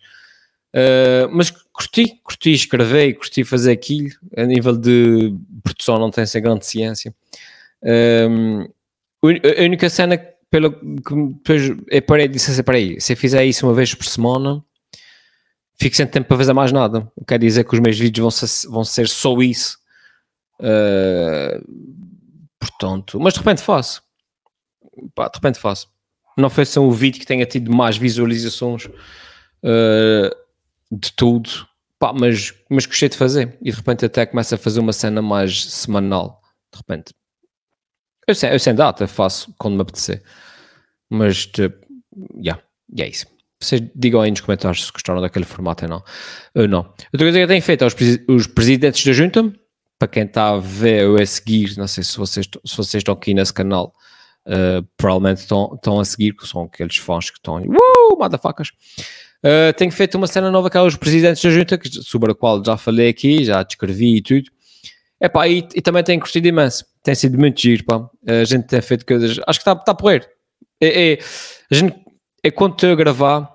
Uh, 0.72 1.28
mas 1.32 1.50
curti, 1.50 2.20
curti 2.22 2.52
escrever, 2.52 3.14
curti 3.14 3.42
fazer 3.42 3.72
aquilo. 3.72 4.10
A 4.36 4.44
nível 4.44 4.76
de 4.76 5.34
produção, 5.64 5.98
não 5.98 6.10
tem 6.10 6.22
essa 6.22 6.38
grande 6.38 6.64
ciência. 6.64 7.12
Uh, 7.82 8.72
a 9.24 9.62
única 9.64 9.90
cena 9.90 10.16
pela 10.48 10.70
que 10.70 11.14
depois 11.44 11.72
eu 11.88 12.02
parei 12.02 12.28
disse 12.28 12.50
assim: 12.50 12.62
peraí, 12.62 13.00
se 13.00 13.12
eu 13.12 13.16
fizer 13.16 13.44
isso 13.44 13.66
uma 13.66 13.74
vez 13.74 13.92
por 13.94 14.04
semana 14.04 14.62
fico 15.78 15.96
sem 15.96 16.06
tempo 16.06 16.28
para 16.28 16.36
fazer 16.36 16.52
mais 16.52 16.72
nada. 16.72 17.10
Quer 17.26 17.38
dizer 17.38 17.64
que 17.64 17.74
os 17.74 17.80
meus 17.80 17.98
vídeos 17.98 18.22
vão 18.22 18.30
ser, 18.30 18.68
vão 18.68 18.84
ser 18.84 19.08
só 19.08 19.36
isso. 19.38 19.78
Uh, 20.58 21.62
portanto, 22.58 23.20
mas 23.20 23.34
de 23.34 23.40
repente 23.40 23.62
faço. 23.62 24.02
Pá, 25.14 25.28
de 25.28 25.36
repente 25.36 25.58
faço. 25.58 25.88
Não 26.36 26.50
foi 26.50 26.64
só 26.64 26.82
o 26.82 26.90
vídeo 26.90 27.20
que 27.20 27.26
tenha 27.26 27.46
tido 27.46 27.74
mais 27.74 27.96
visualizações 27.96 28.86
uh, 28.86 30.30
de 30.90 31.12
tudo. 31.12 31.50
Pá, 31.98 32.12
mas, 32.12 32.54
mas 32.68 32.86
gostei 32.86 33.08
de 33.08 33.16
fazer. 33.16 33.58
E 33.62 33.70
de 33.70 33.76
repente 33.76 34.04
até 34.04 34.26
começo 34.26 34.54
a 34.54 34.58
fazer 34.58 34.80
uma 34.80 34.92
cena 34.92 35.20
mais 35.22 35.64
semanal. 35.64 36.42
De 36.72 36.78
repente. 36.78 37.14
Eu 38.26 38.34
sem, 38.34 38.50
eu 38.50 38.58
sem 38.58 38.74
data 38.74 39.06
faço 39.06 39.54
quando 39.58 39.76
me 39.76 39.82
apetecer. 39.82 40.22
Mas, 41.08 41.48
já, 41.56 41.70
yeah, 42.34 42.62
é 42.98 43.08
isso. 43.08 43.35
Vocês 43.60 43.82
digam 43.94 44.20
aí 44.20 44.30
nos 44.30 44.40
comentários 44.40 44.84
se 44.84 44.92
gostaram 44.92 45.20
daquele 45.20 45.44
formato 45.44 45.84
ou 45.84 45.90
não. 45.90 46.04
Ou 46.54 46.68
não. 46.68 46.78
Outra 46.78 47.18
coisa 47.18 47.38
que 47.38 47.44
eu 47.44 47.48
tenho 47.48 47.62
feito 47.62 47.82
aos 47.82 47.94
os 48.28 48.46
presidentes 48.46 49.04
da 49.04 49.12
junta, 49.12 49.52
para 49.98 50.08
quem 50.08 50.24
está 50.24 50.50
a 50.50 50.58
ver 50.58 51.08
ou 51.08 51.16
a 51.16 51.24
seguir, 51.24 51.76
não 51.78 51.88
sei 51.88 52.04
se 52.04 52.16
vocês, 52.16 52.46
se 52.46 52.76
vocês 52.76 53.00
estão 53.00 53.14
aqui 53.14 53.32
nesse 53.32 53.52
canal, 53.52 53.94
uh, 54.46 54.86
provavelmente 54.96 55.38
estão, 55.38 56.00
a 56.00 56.04
seguir, 56.04 56.34
que 56.34 56.46
são 56.46 56.64
aqueles 56.64 56.96
fãs 56.96 57.30
que 57.30 57.38
estão, 57.38 57.62
uh, 57.62 58.18
motherfuckers. 58.18 58.70
Uh, 59.42 59.72
tenho 59.76 59.90
feito 59.90 60.16
uma 60.16 60.26
cena 60.26 60.50
nova 60.50 60.68
que 60.68 60.76
é 60.76 60.82
os 60.82 60.96
presidentes 60.96 61.42
da 61.42 61.50
junta, 61.50 61.78
que, 61.78 61.90
sobre 62.02 62.32
a 62.32 62.34
qual 62.34 62.62
já 62.64 62.76
falei 62.76 63.08
aqui, 63.08 63.44
já 63.44 63.62
descrevi 63.62 64.16
e 64.16 64.22
tudo. 64.22 64.50
Epá, 65.20 65.48
e, 65.48 65.66
e 65.74 65.80
também 65.80 66.04
tenho 66.04 66.20
curtido 66.20 66.46
imenso. 66.46 66.84
Tem 67.02 67.14
sido 67.14 67.38
muito 67.38 67.60
giro, 67.60 67.84
pá. 67.84 68.06
A 68.26 68.44
gente 68.44 68.66
tem 68.66 68.82
feito 68.82 69.06
coisas. 69.06 69.40
Acho 69.46 69.58
que 69.58 69.62
está 69.62 69.74
tá 69.74 69.92
a 69.92 69.94
porrer. 69.94 70.28
É, 70.80 71.12
é, 71.12 71.18
a 71.70 71.74
gente, 71.74 71.96
é 72.46 72.50
quando 72.50 72.74
estou 72.74 72.92
a 72.92 72.94
gravar, 72.94 73.50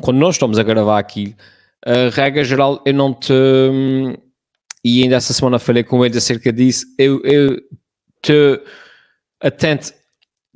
quando 0.00 0.18
nós 0.18 0.34
estamos 0.34 0.58
a 0.58 0.62
gravar 0.62 0.98
aqui, 0.98 1.36
a 1.84 2.10
regra 2.10 2.42
geral, 2.42 2.82
eu 2.84 2.92
não 2.92 3.14
te. 3.14 3.32
E 4.84 5.02
ainda 5.02 5.16
essa 5.16 5.32
semana 5.32 5.58
falei 5.58 5.84
com 5.84 6.04
eles 6.04 6.16
acerca 6.16 6.52
disso. 6.52 6.84
Eu, 6.98 7.20
eu 7.24 7.60
te 8.22 8.60
atento 9.40 9.92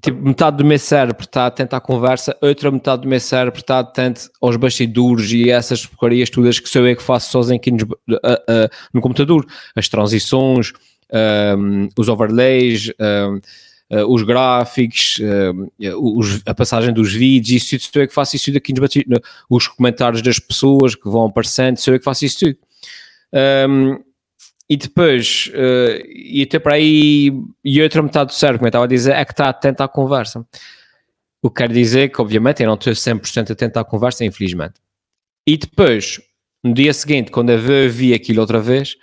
tipo, 0.03 0.21
metade 0.21 0.57
do 0.57 0.65
meu 0.65 0.79
cérebro 0.79 1.23
está 1.23 1.47
atento 1.47 1.77
à 1.77 1.81
conversa, 1.81 2.37
outra 2.41 2.71
metade 2.71 3.03
do 3.03 3.09
meu 3.09 3.21
cérebro 3.21 3.61
está 3.61 3.79
atento 3.79 4.29
aos 4.41 4.57
bastidores 4.57 5.31
e 5.31 5.51
essas 5.51 5.87
porcarias 5.87 6.31
todas 6.31 6.59
que 6.59 6.69
sou 6.69 6.87
eu 6.87 6.97
que 6.97 7.03
faço 7.03 7.31
sozinho 7.31 7.59
aqui 7.59 7.71
no, 7.71 7.79
no 8.93 9.01
computador. 9.01 9.47
As 9.77 9.89
transições, 9.89 10.73
um, 11.57 11.89
os 11.97 12.09
overlays, 12.09 12.91
um, 12.99 13.41
uh, 13.91 14.07
os 14.07 14.23
gráficos, 14.23 15.21
os, 15.99 16.43
a 16.47 16.55
passagem 16.55 16.93
dos 16.93 17.13
vídeos, 17.13 17.63
isso 17.63 17.71
tudo 17.71 17.93
sou 17.93 18.03
eu 18.03 18.09
que 18.09 18.15
faço 18.15 18.37
isso 18.37 18.47
tudo 18.47 18.59
aqui 18.59 18.73
nos 18.73 18.81
bastidores. 18.81 19.29
Os 19.49 19.69
comentários 19.69 20.23
das 20.23 20.39
pessoas 20.39 20.95
que 20.95 21.09
vão 21.09 21.27
aparecendo, 21.27 21.79
sou 21.79 21.95
eu 21.95 21.99
que 21.99 22.05
faço 22.05 22.25
isso 22.25 22.39
tudo. 22.41 22.59
Um, 23.69 24.03
e 24.71 24.77
depois, 24.77 25.51
uh, 25.53 26.07
e 26.09 26.43
até 26.43 26.61
para 26.61 26.75
aí, 26.75 27.33
e 27.65 27.83
outra 27.83 28.01
metade 28.03 28.29
do 28.29 28.35
cérebro, 28.35 28.61
como 28.61 28.67
eu 28.67 28.71
estava 28.71 28.85
a 28.85 28.89
dizer, 28.89 29.15
é 29.15 29.25
que 29.25 29.33
está 29.33 29.49
atento 29.49 29.83
à 29.83 29.89
conversa. 29.89 30.47
O 31.43 31.51
que 31.51 31.63
quer 31.63 31.73
dizer 31.73 32.11
que, 32.11 32.21
obviamente, 32.21 32.63
eu 32.63 32.69
não 32.69 32.75
estou 32.75 32.93
100% 32.93 33.51
atento 33.51 33.79
à 33.81 33.85
conversa, 33.85 34.25
infelizmente. 34.25 34.75
E 35.45 35.57
depois, 35.57 36.21
no 36.63 36.73
dia 36.73 36.95
seguinte, 36.95 37.33
quando 37.33 37.51
eu 37.51 37.91
vi 37.91 38.15
aquilo 38.15 38.41
outra 38.41 38.61
vez, 38.61 38.97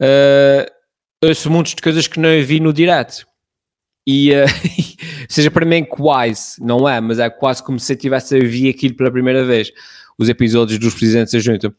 uh, 0.00 0.66
ouço 1.22 1.50
muitas 1.50 1.74
coisas 1.74 2.06
que 2.06 2.18
não 2.18 2.30
vi 2.42 2.58
no 2.58 2.72
direto. 2.72 3.26
E, 4.06 4.30
uh, 4.32 4.46
seja 5.28 5.50
para 5.50 5.66
mim 5.66 5.84
quase, 5.84 6.62
não 6.62 6.88
é, 6.88 7.00
mas 7.00 7.18
é 7.18 7.28
quase 7.28 7.62
como 7.62 7.78
se 7.78 7.92
eu 7.92 7.96
tivesse 7.96 8.36
a 8.36 8.38
ver 8.38 8.70
aquilo 8.70 8.94
pela 8.94 9.10
primeira 9.10 9.44
vez, 9.44 9.72
os 10.18 10.28
episódios 10.28 10.78
dos 10.78 10.94
Presidentes 10.94 11.32
da 11.32 11.40
Junta. 11.40 11.74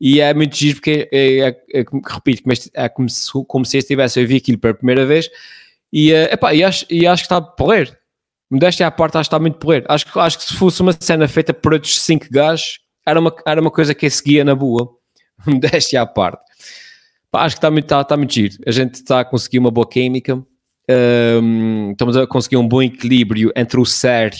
E 0.00 0.20
é 0.20 0.32
muito 0.34 0.56
giro 0.56 0.76
porque, 0.76 1.08
é, 1.12 1.38
é, 1.38 1.48
é, 1.80 1.84
repito, 2.08 2.42
é 2.74 2.88
como 2.88 3.08
se, 3.08 3.30
como 3.46 3.64
se 3.64 3.76
eu 3.76 3.80
estivesse 3.80 4.18
a 4.18 4.22
ouvir 4.22 4.36
aquilo 4.36 4.58
pela 4.58 4.74
primeira 4.74 5.06
vez 5.06 5.28
e, 5.92 6.12
uh, 6.12 6.28
epá, 6.32 6.54
e, 6.54 6.62
acho, 6.62 6.84
e 6.90 7.06
acho 7.06 7.22
que 7.22 7.26
está 7.26 7.36
a 7.36 7.42
porrer. 7.42 7.98
Modéstia 8.50 8.86
à 8.86 8.90
parte, 8.90 9.16
acho 9.16 9.28
que 9.28 9.34
está 9.34 9.38
muito 9.38 9.58
porrer. 9.58 9.84
Acho, 9.88 10.20
acho 10.20 10.38
que 10.38 10.44
se 10.44 10.54
fosse 10.54 10.80
uma 10.80 10.92
cena 10.98 11.26
feita 11.26 11.52
por 11.52 11.72
outros 11.72 12.00
5 12.02 12.26
gajos, 12.30 12.80
era 13.04 13.18
uma, 13.18 13.34
era 13.46 13.60
uma 13.60 13.70
coisa 13.70 13.94
que 13.94 14.06
eu 14.06 14.10
seguia 14.10 14.44
na 14.44 14.54
boa. 14.54 14.88
Modéstia 15.46 16.02
à 16.02 16.06
parte. 16.06 16.42
Pá, 17.30 17.44
acho 17.44 17.56
que 17.56 17.58
está 17.58 17.70
muito, 17.70 17.84
está, 17.84 18.00
está 18.02 18.16
muito 18.16 18.32
giro. 18.32 18.54
A 18.66 18.70
gente 18.70 18.94
está 18.94 19.20
a 19.20 19.24
conseguir 19.24 19.58
uma 19.58 19.70
boa 19.70 19.88
química. 19.88 20.44
Um, 20.88 21.90
estamos 21.90 22.16
a 22.16 22.26
conseguir 22.26 22.56
um 22.56 22.66
bom 22.66 22.82
equilíbrio 22.82 23.52
entre 23.56 23.80
o 23.80 23.84
sério, 23.84 24.38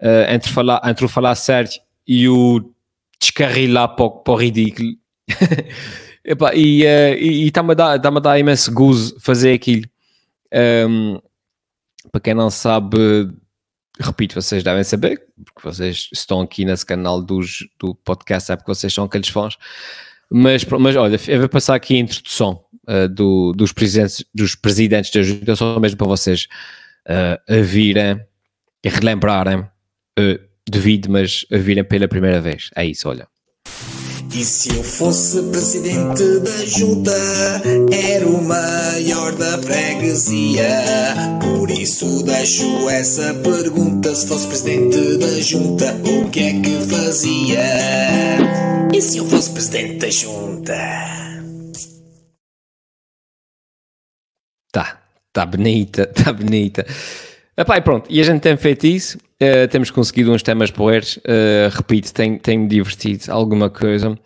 uh, 0.00 0.30
entre, 0.32 0.50
falar, 0.50 0.80
entre 0.84 1.04
o 1.04 1.08
falar 1.08 1.34
sério 1.34 1.70
e 2.06 2.28
o 2.28 2.72
descarrilar 3.20 3.94
para 3.94 4.32
o, 4.32 4.36
ridículo. 4.36 4.94
Epá, 6.24 6.54
e 6.54 6.84
uh, 6.84 7.46
está-me 7.46 7.72
a, 7.72 7.74
dar, 7.74 7.98
tá 7.98 8.08
a 8.08 8.20
dar 8.20 8.38
imenso 8.38 8.72
gozo 8.72 9.16
fazer 9.20 9.52
aquilo. 9.52 9.84
Um, 10.88 11.20
para 12.10 12.20
quem 12.20 12.34
não 12.34 12.50
sabe, 12.50 13.30
repito, 14.00 14.40
vocês 14.40 14.62
devem 14.62 14.84
saber, 14.84 15.22
porque 15.44 15.62
vocês 15.62 16.08
estão 16.12 16.40
aqui 16.40 16.64
nesse 16.64 16.84
canal 16.84 17.22
dos, 17.22 17.66
do 17.78 17.94
podcast, 17.94 18.52
é 18.52 18.56
porque 18.56 18.74
vocês 18.74 18.92
são 18.92 19.04
aqueles 19.04 19.28
fãs. 19.28 19.56
Mas, 20.30 20.64
mas 20.64 20.96
olha, 20.96 21.20
eu 21.28 21.40
vou 21.40 21.48
passar 21.48 21.74
aqui 21.74 21.96
a 21.96 21.98
introdução 21.98 22.64
uh, 22.88 23.08
do, 23.08 23.52
dos, 23.52 23.72
presidentes, 23.72 24.24
dos 24.34 24.54
presidentes 24.54 25.10
da 25.10 25.22
junta, 25.22 25.56
só 25.56 25.78
mesmo 25.80 25.98
para 25.98 26.06
vocês 26.06 26.48
uh, 27.08 27.52
a 27.52 27.62
virem 27.62 28.20
e 28.84 28.88
relembrarem 28.88 29.60
uh, 29.60 30.52
Devido, 30.68 31.10
mas 31.10 31.44
a 31.52 31.58
virem 31.58 31.82
pela 31.82 32.06
primeira 32.06 32.40
vez. 32.40 32.70
É 32.76 32.84
isso, 32.84 33.08
olha. 33.08 33.26
E 34.34 34.44
se 34.44 34.70
eu 34.70 34.82
fosse 34.82 35.42
presidente 35.50 36.38
da 36.40 36.64
junta, 36.64 37.12
era 37.92 38.26
o 38.26 38.42
maior 38.42 39.32
da 39.32 39.58
freguesia. 39.58 40.84
Por 41.40 41.70
isso 41.70 42.22
deixo 42.22 42.88
essa 42.88 43.34
pergunta: 43.34 44.14
se 44.14 44.26
fosse 44.26 44.46
presidente 44.46 45.18
da 45.18 45.40
junta, 45.40 45.94
o 46.04 46.30
que 46.30 46.40
é 46.40 46.60
que 46.60 46.80
fazia? 46.88 47.64
E 48.94 49.02
se 49.02 49.18
eu 49.18 49.26
fosse 49.26 49.50
presidente 49.50 49.98
da 49.98 50.10
junta? 50.10 51.21
Tá, 55.32 55.42
tá 55.42 55.46
bonita, 55.46 56.06
tá 56.12 56.32
bonita. 56.32 56.86
Epá, 57.56 57.78
e 57.78 57.80
pronto, 57.80 58.06
e 58.10 58.20
a 58.20 58.24
gente 58.24 58.40
tem 58.40 58.56
feito 58.56 58.86
isso, 58.86 59.18
uh, 59.18 59.68
temos 59.68 59.90
conseguido 59.90 60.32
uns 60.32 60.42
temas 60.42 60.70
poeiros, 60.70 61.16
uh, 61.18 61.68
repito, 61.70 62.12
tem-me 62.12 62.38
tem 62.38 62.66
divertido 62.66 63.30
alguma 63.30 63.68
coisa. 63.68 64.18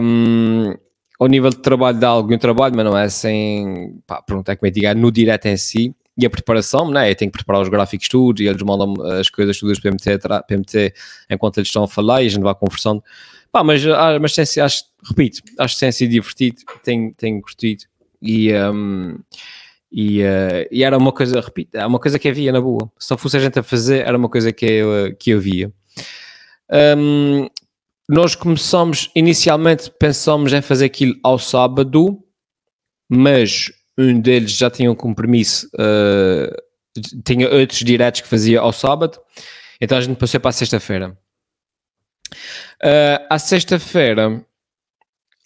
Um, 0.00 0.74
ao 1.18 1.28
nível 1.28 1.50
de 1.50 1.58
trabalho 1.58 1.98
dá 1.98 2.08
algum 2.08 2.36
trabalho, 2.36 2.74
mas 2.76 2.84
não 2.84 2.96
é 2.96 3.08
sem, 3.08 4.00
pá, 4.06 4.20
pronto, 4.20 4.48
é 4.48 4.56
como 4.56 4.70
é 4.74 4.94
no 4.94 5.10
direto 5.10 5.46
em 5.46 5.56
si, 5.56 5.94
e 6.18 6.26
a 6.26 6.30
preparação, 6.30 6.90
né? 6.90 7.10
eu 7.10 7.14
tenho 7.14 7.30
que 7.30 7.38
preparar 7.38 7.62
os 7.62 7.68
gráficos 7.68 8.08
tudo, 8.08 8.42
e 8.42 8.48
eles 8.48 8.62
mandam 8.62 8.94
as 9.18 9.28
coisas 9.28 9.58
todas 9.58 9.78
para 9.78 10.42
para 10.42 10.56
meter 10.56 10.94
enquanto 11.30 11.58
eles 11.58 11.68
estão 11.68 11.84
a 11.84 11.88
falar, 11.88 12.22
e 12.22 12.26
a 12.26 12.30
gente 12.30 12.42
vai 12.42 12.54
conversando. 12.54 13.02
Pá, 13.52 13.62
mas, 13.62 13.86
ah, 13.86 14.18
mas 14.20 14.34
tem, 14.34 14.44
acho, 14.62 14.84
repito, 15.08 15.42
acho 15.58 15.74
que 15.74 15.80
tem 15.80 15.92
sido 15.92 16.10
divertido, 16.10 16.56
tenho, 16.82 17.14
tenho 17.14 17.40
curtido, 17.40 17.84
e... 18.20 18.52
Um, 18.52 19.18
e, 19.90 20.22
uh, 20.22 20.66
e, 20.70 20.82
era 20.82 20.96
uma 20.96 21.12
coisa, 21.12 21.40
repito, 21.40 21.76
é 21.76 21.86
uma 21.86 21.98
coisa 21.98 22.18
que 22.18 22.28
havia 22.28 22.52
na 22.52 22.60
boa. 22.60 22.90
Se 22.98 23.10
não 23.10 23.18
fosse 23.18 23.36
a 23.36 23.40
gente 23.40 23.58
a 23.58 23.62
fazer, 23.62 24.06
era 24.06 24.16
uma 24.16 24.28
coisa 24.28 24.52
que 24.52 24.66
eu, 24.66 25.16
que 25.16 25.30
eu 25.30 25.40
via. 25.40 25.72
Um, 26.98 27.48
nós 28.08 28.34
começamos, 28.34 29.10
inicialmente 29.14 29.90
pensamos 29.98 30.52
em 30.52 30.62
fazer 30.62 30.86
aquilo 30.86 31.16
ao 31.22 31.38
sábado, 31.38 32.22
mas 33.08 33.72
um 33.98 34.20
deles 34.20 34.52
já 34.52 34.70
tinha 34.70 34.90
um 34.90 34.94
compromisso, 34.94 35.68
uh, 35.74 37.02
tinha 37.24 37.48
outros 37.52 37.80
diretos 37.80 38.20
que 38.20 38.28
fazia 38.28 38.60
ao 38.60 38.72
sábado, 38.72 39.18
então 39.80 39.98
a 39.98 40.00
gente 40.00 40.16
passou 40.18 40.40
para 40.40 40.50
a 40.50 40.52
sexta-feira. 40.52 41.16
Uh, 42.82 43.26
à 43.30 43.38
sexta-feira 43.38 44.44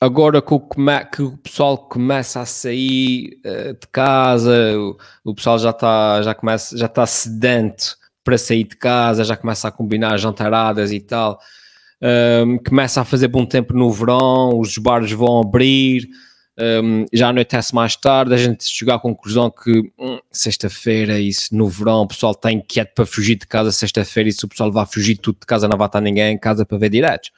agora 0.01 0.41
que 0.41 0.55
o, 0.55 0.61
que 0.61 1.23
o 1.23 1.37
pessoal 1.39 1.77
começa 1.77 2.41
a 2.41 2.47
sair 2.47 3.39
uh, 3.45 3.75
de 3.75 3.87
casa, 3.93 4.79
o, 4.79 4.97
o 5.25 5.35
pessoal 5.35 5.59
já 5.59 5.71
está 5.71 6.23
já 6.23 6.35
começa, 6.35 6.77
já 6.77 6.87
está 6.87 7.07
sedento 7.07 7.97
para 8.25 8.39
sair 8.39 8.65
de 8.65 8.77
casa, 8.77 9.25
já 9.25 9.37
começa 9.37 9.69
a 9.69 9.73
combinar 9.73 10.17
jantaradas 10.17 10.93
e 10.93 11.01
tal. 11.01 11.39
Um, 12.03 12.59
começa 12.59 13.03
a 13.03 13.05
fazer 13.05 13.29
bom 13.29 13.45
tempo 13.45 13.75
no 13.75 13.91
verão, 13.93 14.59
os 14.59 14.79
bares 14.79 15.13
vão 15.13 15.41
abrir, 15.41 16.09
um, 16.59 17.05
já 17.13 17.29
anoitece 17.29 17.75
mais 17.75 17.95
tarde, 17.95 18.33
a 18.33 18.39
gente 18.39 18.65
chegar 18.65 18.95
à 18.95 18.99
conclusão 18.99 19.51
que 19.51 19.93
hum, 19.99 20.19
sexta-feira, 20.33 21.19
isso 21.19 21.55
no 21.55 21.69
verão, 21.69 22.03
o 22.03 22.09
pessoal 22.09 22.33
está 22.33 22.51
inquieto 22.51 22.95
para 22.95 23.05
fugir 23.05 23.37
de 23.37 23.47
casa 23.47 23.71
sexta-feira, 23.71 24.31
e 24.31 24.33
se 24.33 24.45
o 24.45 24.49
pessoal 24.49 24.73
vai 24.73 24.87
fugir 24.87 25.17
tudo 25.19 25.41
de 25.41 25.47
casa, 25.47 25.69
não 25.69 25.77
vai 25.77 25.89
estar 25.89 26.01
ninguém 26.01 26.35
em 26.35 26.39
casa 26.39 26.65
para 26.65 26.79
ver 26.79 26.89
diretos. 26.89 27.31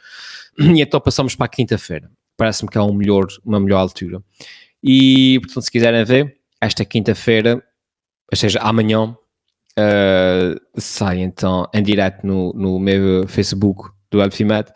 E 0.58 0.80
então 0.80 1.00
passamos 1.00 1.34
para 1.34 1.46
a 1.46 1.48
quinta-feira 1.48 2.08
parece-me 2.36 2.70
que 2.70 2.78
é 2.78 2.82
um 2.82 2.92
melhor, 2.92 3.26
uma 3.44 3.60
melhor 3.60 3.78
altura. 3.78 4.22
E, 4.82 5.38
portanto, 5.40 5.64
se 5.64 5.70
quiserem 5.70 6.04
ver, 6.04 6.36
esta 6.60 6.84
quinta-feira, 6.84 7.62
ou 8.30 8.36
seja, 8.36 8.58
amanhã, 8.60 9.16
uh, 9.78 10.60
sai 10.80 11.20
então 11.20 11.68
em 11.72 11.82
direto 11.82 12.26
no, 12.26 12.52
no 12.52 12.78
meu 12.78 13.26
Facebook 13.28 13.90
do 14.10 14.18
WebFimet, 14.18 14.72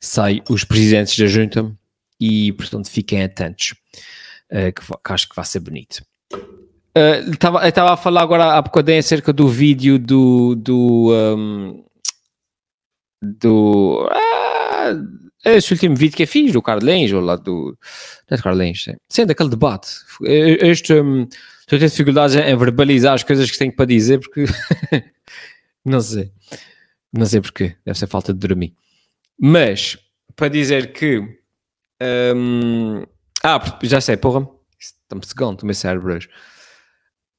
sai 0.00 0.42
os 0.48 0.64
presidentes 0.64 1.18
da 1.18 1.26
junta 1.26 1.70
e, 2.18 2.52
portanto, 2.52 2.90
fiquem 2.90 3.22
atentos, 3.22 3.74
uh, 4.50 4.72
que, 4.72 4.86
que, 4.86 5.12
acho 5.12 5.28
que 5.28 5.36
vai 5.36 5.44
ser 5.44 5.60
bonito. 5.60 6.04
Uh, 6.94 7.24
eu 7.62 7.68
estava 7.68 7.92
a 7.92 7.96
falar 7.96 8.22
agora 8.22 8.52
há 8.54 8.62
bocadinho 8.62 8.98
acerca 8.98 9.32
do 9.32 9.48
vídeo 9.48 9.98
do. 9.98 10.54
do. 10.54 11.12
Um, 11.12 11.84
do 13.22 14.08
ah, 14.10 14.92
esse 15.44 15.72
último 15.72 15.96
vídeo 15.96 16.16
que 16.16 16.22
eu 16.22 16.26
fiz 16.26 16.52
do 16.52 16.62
Carlinhos, 16.62 17.12
ou 17.12 17.20
lá 17.20 17.36
do. 17.36 17.76
Não 18.30 18.38
é 18.38 18.40
Carlinhos, 18.40 18.84
sim. 18.84 18.94
sim, 19.08 19.26
daquele 19.26 19.50
debate. 19.50 19.88
Este. 20.22 20.92
Estou 20.92 21.76
a 21.76 21.80
ter 21.80 21.88
dificuldades 21.88 22.36
em 22.36 22.56
verbalizar 22.56 23.14
as 23.14 23.22
coisas 23.22 23.50
que 23.50 23.58
tenho 23.58 23.74
para 23.74 23.86
dizer 23.86 24.20
porque. 24.20 24.44
não 25.84 26.00
sei. 26.00 26.32
Não 27.12 27.26
sei 27.26 27.40
porquê. 27.40 27.76
Deve 27.84 27.98
ser 27.98 28.06
falta 28.06 28.32
de 28.32 28.38
dormir. 28.38 28.74
Mas, 29.38 29.98
para 30.36 30.48
dizer 30.48 30.92
que. 30.92 31.18
Um, 32.34 33.04
Ah, 33.42 33.78
já 33.82 34.00
sei, 34.00 34.16
porra. 34.16 34.46
Está-me 34.78 35.26
cegando 35.26 35.62
o 35.62 35.66
meu 35.66 35.74
cérebro 35.74 36.14
hoje. 36.14 36.28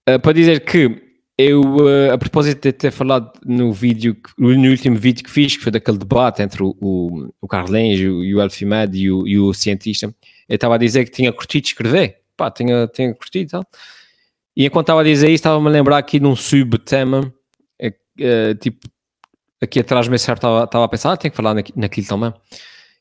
Uh, 0.10 0.20
para 0.20 0.34
dizer 0.34 0.66
que 0.66 1.13
eu, 1.44 1.62
uh, 1.62 2.14
a 2.14 2.18
propósito 2.18 2.62
de 2.62 2.74
ter 2.74 2.92
falado 2.92 3.32
no 3.46 3.72
vídeo, 3.72 4.16
no 4.38 4.70
último 4.70 4.98
vídeo 4.98 5.24
que 5.24 5.32
fiz, 5.32 5.56
que 5.56 5.64
foi 5.64 5.72
daquele 5.72 5.98
debate 5.98 6.42
entre 6.42 6.64
o, 6.64 6.76
o, 6.80 7.34
o 7.42 7.48
Carlinhos 7.48 8.00
e 8.00 8.08
o, 8.08 8.38
o 8.38 8.42
Elfimed 8.42 8.98
e 8.98 9.12
o, 9.12 9.28
e 9.28 9.40
o 9.40 9.54
cientista, 9.54 10.14
eu 10.50 10.56
estava 10.56 10.76
a 10.76 10.78
dizer 10.78 11.06
que 11.06 11.12
tinha 11.12 11.32
curtido 11.32 11.66
escrever. 11.66 12.20
Pá, 12.36 12.50
tinha, 12.50 12.88
tinha 12.88 13.14
curtido 13.14 13.46
e 13.46 13.52
tal. 13.52 13.66
E 14.56 14.66
enquanto 14.66 14.86
estava 14.86 15.02
a 15.02 15.04
dizer 15.04 15.28
isso, 15.28 15.36
estava-me 15.36 15.68
a 15.68 15.72
lembrar 15.72 15.98
aqui 15.98 16.20
de 16.20 16.26
um 16.26 16.36
subtema, 16.36 17.22
uh, 17.82 18.56
tipo, 18.60 18.88
aqui 19.62 19.80
atrás 19.80 20.08
me 20.08 20.18
certo 20.20 20.40
estava, 20.40 20.64
estava 20.66 20.86
a 20.86 20.88
pensar, 20.88 21.12
ah, 21.14 21.18
tenho 21.18 21.32
que 21.32 21.38
falar 21.38 21.56
naquilo 21.76 22.08
também. 22.08 22.34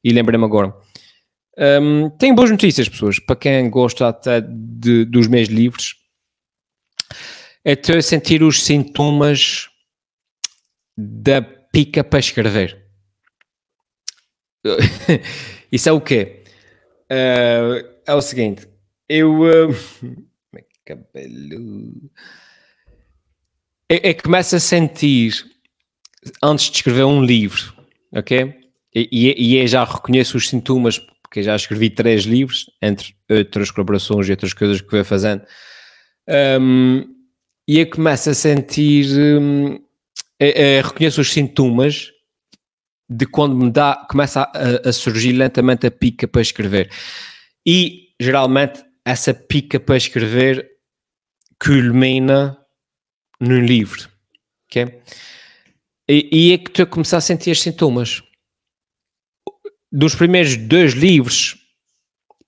E 0.03 0.13
lembrei-me 0.13 0.45
agora. 0.45 0.75
Um, 1.59 2.09
tenho 2.11 2.35
boas 2.35 2.51
notícias, 2.51 2.89
pessoas, 2.89 3.19
para 3.19 3.37
quem 3.37 3.69
gosta 3.69 4.09
até 4.09 4.41
de, 4.41 5.05
dos 5.05 5.27
meus 5.27 5.49
livros. 5.49 5.97
É 7.65 7.77
ter 7.77 8.03
sentir 8.03 8.43
os 8.43 8.63
sintomas 8.63 9.69
da 10.97 11.41
pica 11.41 12.03
para 12.03 12.19
escrever. 12.19 12.83
Isso 15.71 15.89
é 15.89 15.93
o 15.93 16.01
quê? 16.01 16.45
Uh, 17.11 17.87
é 18.07 18.15
o 18.15 18.21
seguinte, 18.21 18.69
eu. 19.09 19.41
Uh, 19.43 20.13
cabelo. 20.85 22.11
É, 23.89 24.11
é 24.11 24.15
que 24.15 24.23
começo 24.23 24.57
a 24.57 24.61
sentir 24.61 25.33
antes 26.43 26.71
de 26.71 26.77
escrever 26.77 27.05
um 27.05 27.25
livro, 27.25 27.75
ok? 28.13 28.55
E, 28.95 29.09
e, 29.11 29.57
e 29.57 29.67
já 29.67 29.85
reconheço 29.85 30.37
os 30.37 30.49
sintomas 30.49 30.99
porque 30.99 31.43
já 31.43 31.57
escrevi 31.57 31.89
três 31.89 32.25
livros, 32.25 32.71
entre 32.81 33.17
outras 33.31 33.71
colaborações 33.71 34.29
e 34.29 34.33
outras 34.33 34.53
coisas 34.53 34.83
que 34.83 34.91
vou 34.91 35.03
fazendo. 35.03 35.43
Um, 36.61 37.05
e 37.67 37.79
eu 37.79 37.91
começo 37.91 38.31
a 38.31 38.35
sentir, 38.35 39.07
um, 39.19 39.75
é, 40.39 40.77
é, 40.77 40.81
reconheço 40.83 41.21
os 41.21 41.33
sintomas 41.33 42.13
de 43.09 43.27
quando 43.27 43.55
me 43.55 43.71
dá, 43.71 44.07
começa 44.11 44.43
a, 44.43 44.89
a, 44.89 44.93
surgir 44.93 45.33
lentamente 45.33 45.87
a 45.87 45.91
pica 45.91 46.27
para 46.27 46.43
escrever. 46.43 46.91
E 47.67 48.15
geralmente 48.21 48.83
essa 49.05 49.35
pica 49.35 49.79
para 49.79 49.97
escrever 49.97 50.69
culmina 51.63 52.59
num 53.41 53.61
livro, 53.61 54.09
ok? 54.67 55.01
E, 56.09 56.29
e 56.33 56.53
é 56.53 56.59
que 56.59 56.71
tu 56.71 56.87
começar 56.87 57.19
a 57.19 57.21
sentir 57.21 57.51
os 57.51 57.61
sintomas 57.61 58.23
dos 59.91 60.15
primeiros 60.15 60.57
dois 60.57 60.93
livros 60.93 61.63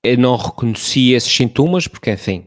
eu 0.05 0.19
não 0.19 0.37
reconheci 0.37 1.13
esses 1.13 1.35
sintomas, 1.35 1.89
porque 1.89 2.13
enfim, 2.13 2.47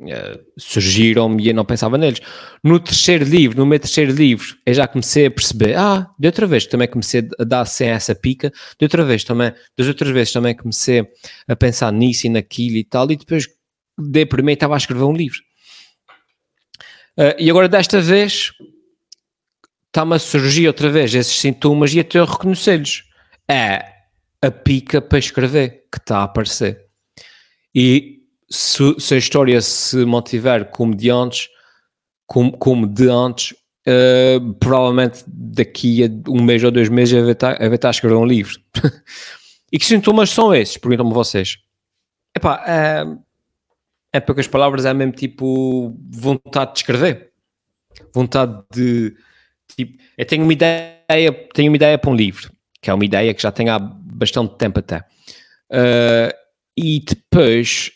uh, 0.00 0.44
surgiram-me 0.56 1.42
e 1.42 1.48
eu 1.48 1.54
não 1.54 1.64
pensava 1.64 1.98
neles. 1.98 2.20
No 2.62 2.78
terceiro 2.80 3.24
livro, 3.24 3.58
no 3.58 3.66
meu 3.66 3.78
terceiro 3.78 4.12
livro, 4.12 4.56
eu 4.64 4.74
já 4.74 4.86
comecei 4.86 5.26
a 5.26 5.30
perceber, 5.30 5.76
ah, 5.76 6.10
de 6.18 6.26
outra 6.26 6.46
vez 6.46 6.66
também 6.66 6.88
comecei 6.88 7.28
a 7.38 7.44
dar 7.44 7.64
sem 7.64 7.88
essa 7.88 8.14
pica, 8.14 8.50
de 8.78 8.84
outra 8.84 9.04
vez 9.04 9.24
também, 9.24 9.52
das 9.76 9.86
outras 9.86 10.10
vezes 10.10 10.32
também 10.32 10.54
comecei 10.54 11.06
a 11.46 11.56
pensar 11.56 11.92
nisso 11.92 12.26
e 12.26 12.30
naquilo 12.30 12.76
e 12.76 12.84
tal, 12.84 13.10
e 13.10 13.16
depois 13.16 13.46
de 13.98 14.26
primeiro 14.26 14.56
estava 14.56 14.74
a 14.74 14.78
escrever 14.78 15.04
um 15.04 15.12
livro. 15.12 15.38
Uh, 17.16 17.34
e 17.38 17.50
agora 17.50 17.68
desta 17.68 18.00
vez 18.00 18.52
está-me 19.86 20.14
a 20.14 20.18
surgir 20.18 20.66
outra 20.66 20.88
vez 20.88 21.14
esses 21.14 21.38
sintomas 21.38 21.92
e 21.92 22.00
até 22.00 22.18
eu 22.18 22.24
reconhecê-los 22.24 23.04
é 23.48 23.84
a 24.40 24.50
pica 24.50 25.02
para 25.02 25.18
escrever 25.18 25.84
que 25.90 25.98
está 25.98 26.18
a 26.18 26.22
aparecer. 26.22 26.86
E 27.74 28.19
se, 28.50 28.94
se 28.98 29.14
a 29.14 29.18
história 29.18 29.60
se 29.60 30.04
mantiver 30.04 30.66
como 30.70 30.94
de 30.94 31.10
antes, 31.10 31.48
como, 32.26 32.56
como 32.56 32.86
de 32.86 33.08
antes, 33.08 33.52
uh, 33.86 34.54
provavelmente 34.54 35.24
daqui 35.26 36.04
a 36.04 36.30
um 36.30 36.42
mês 36.42 36.62
ou 36.62 36.70
dois 36.70 36.88
meses 36.88 37.14
eu 37.14 37.22
vou 37.22 37.32
estar, 37.32 37.56
a 37.60 37.90
escrever 37.90 38.16
um 38.16 38.26
livro. 38.26 38.58
e 39.72 39.78
que 39.78 39.84
sintomas 39.84 40.30
são 40.30 40.54
esses? 40.54 40.76
Perguntam-me 40.76 41.12
vocês. 41.12 41.58
Epá, 42.36 42.64
é, 42.66 43.04
é 44.12 44.20
poucas 44.20 44.46
palavras, 44.46 44.84
é 44.84 44.94
mesmo 44.94 45.12
tipo 45.12 45.96
vontade 46.10 46.72
de 46.72 46.78
escrever. 46.78 47.30
Vontade 48.14 48.62
de. 48.72 49.14
Tipo, 49.76 50.02
eu 50.18 50.26
tenho 50.26 50.42
uma 50.42 50.52
ideia, 50.52 51.32
tenho 51.54 51.70
uma 51.70 51.76
ideia 51.76 51.98
para 51.98 52.10
um 52.10 52.14
livro 52.14 52.50
que 52.80 52.90
é 52.90 52.94
uma 52.94 53.04
ideia 53.04 53.34
que 53.34 53.42
já 53.42 53.52
tenho 53.52 53.72
há 53.72 53.78
bastante 53.78 54.56
tempo 54.56 54.78
até. 54.78 54.98
Uh, 55.70 56.32
e 56.76 57.00
depois, 57.00 57.92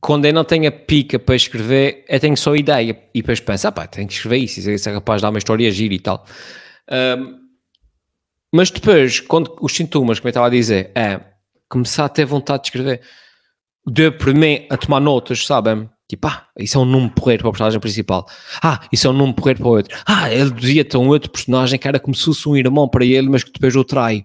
quando 0.00 0.26
eu 0.26 0.32
não 0.32 0.44
tenho 0.44 0.68
a 0.68 0.72
pica 0.72 1.18
para 1.18 1.34
escrever, 1.34 2.04
eu 2.08 2.20
tenho 2.20 2.36
só 2.36 2.54
ideia. 2.54 2.98
E 3.14 3.20
depois 3.20 3.40
penso, 3.40 3.68
ah 3.68 3.72
pá, 3.72 3.86
tenho 3.86 4.06
que 4.06 4.14
escrever 4.14 4.38
isso, 4.38 4.70
isso 4.70 4.88
é 4.88 4.92
capaz 4.92 5.20
de 5.20 5.22
dar 5.22 5.30
uma 5.30 5.38
história 5.38 5.70
gira 5.70 5.94
e 5.94 5.98
tal. 5.98 6.24
Uh, 6.88 7.38
mas 8.52 8.70
depois, 8.70 9.20
quando 9.20 9.54
os 9.60 9.74
sintomas, 9.74 10.20
como 10.20 10.28
eu 10.28 10.30
estava 10.30 10.46
a 10.46 10.50
dizer, 10.50 10.90
é 10.94 11.20
começar 11.68 12.04
a 12.04 12.08
ter 12.08 12.24
vontade 12.24 12.62
de 12.62 12.68
escrever, 12.68 13.02
deu 13.86 14.12
por 14.12 14.34
mim 14.34 14.66
a 14.70 14.76
tomar 14.76 15.00
notas, 15.00 15.44
sabem? 15.44 15.88
Tipo, 16.08 16.28
ah, 16.28 16.46
isso 16.58 16.78
é 16.78 16.80
um 16.80 16.86
nome 16.86 17.10
porreiro 17.10 17.42
para 17.42 17.50
o 17.50 17.52
personagem 17.52 17.78
principal. 17.78 18.26
Ah, 18.62 18.80
isso 18.90 19.06
é 19.06 19.10
um 19.10 19.12
nome 19.12 19.34
porreiro 19.34 19.60
para 19.60 19.68
o 19.68 19.72
outro. 19.72 19.98
Ah, 20.06 20.32
ele 20.32 20.50
devia 20.50 20.82
ter 20.82 20.96
um 20.96 21.08
outro 21.08 21.30
personagem 21.30 21.78
que 21.78 21.86
era 21.86 22.00
como 22.00 22.14
se 22.14 22.24
fosse 22.24 22.48
um 22.48 22.56
irmão 22.56 22.88
para 22.88 23.04
ele, 23.04 23.28
mas 23.28 23.44
que 23.44 23.52
depois 23.52 23.76
o 23.76 23.84
trai. 23.84 24.24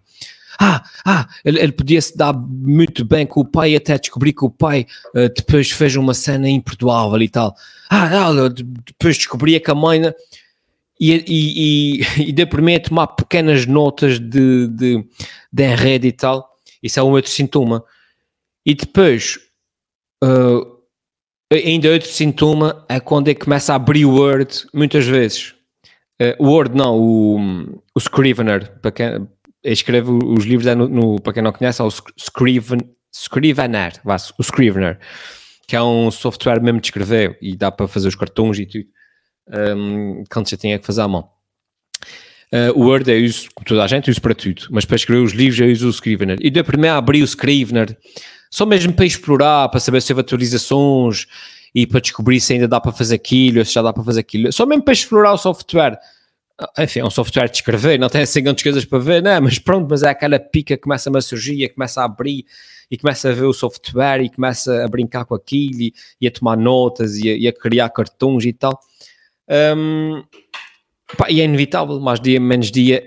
Ah, 0.59 0.83
ah, 1.05 1.27
ele, 1.43 1.59
ele 1.59 1.71
podia 1.71 2.01
se 2.01 2.15
dar 2.17 2.33
muito 2.33 3.03
bem 3.03 3.25
com 3.25 3.41
o 3.41 3.45
pai 3.45 3.75
até 3.75 3.97
descobrir 3.97 4.33
que 4.33 4.45
o 4.45 4.49
pai 4.49 4.85
uh, 5.15 5.29
depois 5.35 5.71
fez 5.71 5.95
uma 5.95 6.13
cena 6.13 6.49
imperdoável 6.49 7.21
e 7.21 7.29
tal. 7.29 7.55
Ah, 7.89 8.29
ah 8.29 8.49
depois 8.49 9.17
descobria 9.17 9.59
que 9.59 9.71
a 9.71 9.75
mãe. 9.75 9.99
Né? 9.99 10.13
E, 10.99 11.11
e, 11.27 12.01
e, 12.19 12.33
e 12.37 12.75
a 12.75 12.79
tomar 12.79 13.07
pequenas 13.07 13.65
notas 13.65 14.19
de, 14.19 14.67
de, 14.67 15.05
de 15.51 15.63
enredo 15.63 16.05
e 16.05 16.11
tal. 16.11 16.49
Isso 16.81 16.99
é 16.99 17.03
um 17.03 17.11
outro 17.11 17.31
sintoma. 17.31 17.83
E 18.65 18.73
depois. 18.73 19.39
Uh, 20.23 20.73
Ainda 21.53 21.91
outro 21.91 22.09
sintoma 22.09 22.83
é 22.89 22.99
quando 22.99 23.27
ele 23.27 23.37
começa 23.37 23.73
a 23.73 23.75
abrir 23.75 24.05
o 24.05 24.15
Word, 24.15 24.65
muitas 24.73 25.05
vezes. 25.05 25.53
Uh, 26.19 26.33
o 26.39 26.47
Word 26.47 26.75
não, 26.75 26.97
o, 26.97 27.37
o 27.93 27.99
Scrivener, 27.99 28.71
para 28.81 28.91
quem 28.91 29.27
escreve 29.63 30.11
os 30.11 30.45
livros, 30.45 30.67
é 30.67 30.75
no, 30.75 30.87
no, 30.87 31.21
para 31.21 31.33
quem 31.33 31.43
não 31.43 31.51
conhece, 31.51 31.81
é 31.81 31.85
o 31.85 31.89
Scriven, 32.17 32.79
Scrivener, 33.13 33.93
o 34.05 34.41
Scrivener, 34.41 34.99
que 35.67 35.75
é 35.75 35.81
um 35.81 36.11
software 36.11 36.61
mesmo 36.61 36.81
de 36.81 36.87
escrever 36.87 37.37
e 37.41 37.55
dá 37.55 37.71
para 37.71 37.87
fazer 37.87 38.07
os 38.07 38.15
cartões 38.15 38.59
e 38.59 38.65
tudo, 38.65 38.85
um, 39.75 40.23
quando 40.31 40.49
você 40.49 40.57
tinha 40.57 40.77
que 40.79 40.85
fazer 40.85 41.01
à 41.01 41.07
mão. 41.07 41.29
Uh, 42.51 42.79
o 42.79 42.85
Word 42.85 43.09
eu 43.09 43.25
uso, 43.25 43.49
toda 43.65 43.83
a 43.83 43.87
gente 43.87 44.11
usa 44.11 44.21
para 44.21 44.35
tudo, 44.35 44.67
mas 44.69 44.85
para 44.85 44.95
escrever 44.95 45.23
os 45.23 45.31
livros 45.31 45.59
eu 45.59 45.71
uso 45.71 45.87
o 45.87 45.91
Scrivener. 45.91 46.37
E 46.41 46.51
deu 46.51 46.63
primeiro 46.63 46.95
a 46.95 46.99
abrir 46.99 47.23
o 47.23 47.27
Scrivener 47.27 47.97
só 48.53 48.67
mesmo 48.67 48.93
para 48.93 49.05
explorar, 49.05 49.67
para 49.69 49.79
saber 49.79 49.99
se 49.99 50.13
houve 50.13 50.21
atualizações 50.21 51.25
e 51.73 51.87
para 51.87 51.99
descobrir 51.99 52.39
se 52.39 52.53
ainda 52.53 52.67
dá 52.67 52.79
para 52.79 52.91
fazer 52.91 53.15
aquilo, 53.15 53.65
se 53.65 53.73
já 53.73 53.81
dá 53.81 53.91
para 53.91 54.03
fazer 54.03 54.19
aquilo, 54.19 54.53
só 54.53 54.63
mesmo 54.63 54.83
para 54.83 54.93
explorar 54.93 55.33
o 55.33 55.37
software. 55.37 55.97
Enfim, 56.77 56.99
é 56.99 57.05
um 57.05 57.09
software 57.09 57.49
de 57.49 57.57
escrever, 57.57 57.99
não 57.99 58.09
tem 58.09 58.21
assim 58.21 58.43
grandes 58.43 58.63
coisas 58.63 58.85
para 58.85 58.99
ver, 58.99 59.23
não, 59.23 59.41
mas 59.41 59.57
pronto, 59.57 59.87
mas 59.89 60.03
é 60.03 60.09
aquela 60.09 60.39
pica 60.39 60.75
que 60.75 60.83
começa 60.83 61.09
a 61.15 61.21
surgir, 61.21 61.67
começa 61.69 62.01
a 62.01 62.05
abrir 62.05 62.45
e 62.91 62.97
começa 62.97 63.29
a 63.29 63.31
ver 63.33 63.45
o 63.45 63.53
software 63.53 64.21
e 64.21 64.29
começa 64.29 64.85
a 64.85 64.87
brincar 64.87 65.25
com 65.25 65.33
aquilo 65.33 65.81
e, 65.81 65.93
e 66.21 66.27
a 66.27 66.31
tomar 66.31 66.55
notas 66.55 67.17
e 67.17 67.29
a, 67.29 67.35
e 67.35 67.47
a, 67.47 67.53
criar 67.53 67.89
cartões 67.89 68.45
e 68.45 68.53
tal. 68.53 68.79
Um, 69.75 70.23
pá, 71.17 71.29
e 71.29 71.41
é 71.41 71.43
inevitável, 71.43 71.99
mais 71.99 72.19
dia 72.19 72.39
menos 72.39 72.69
dia, 72.69 73.03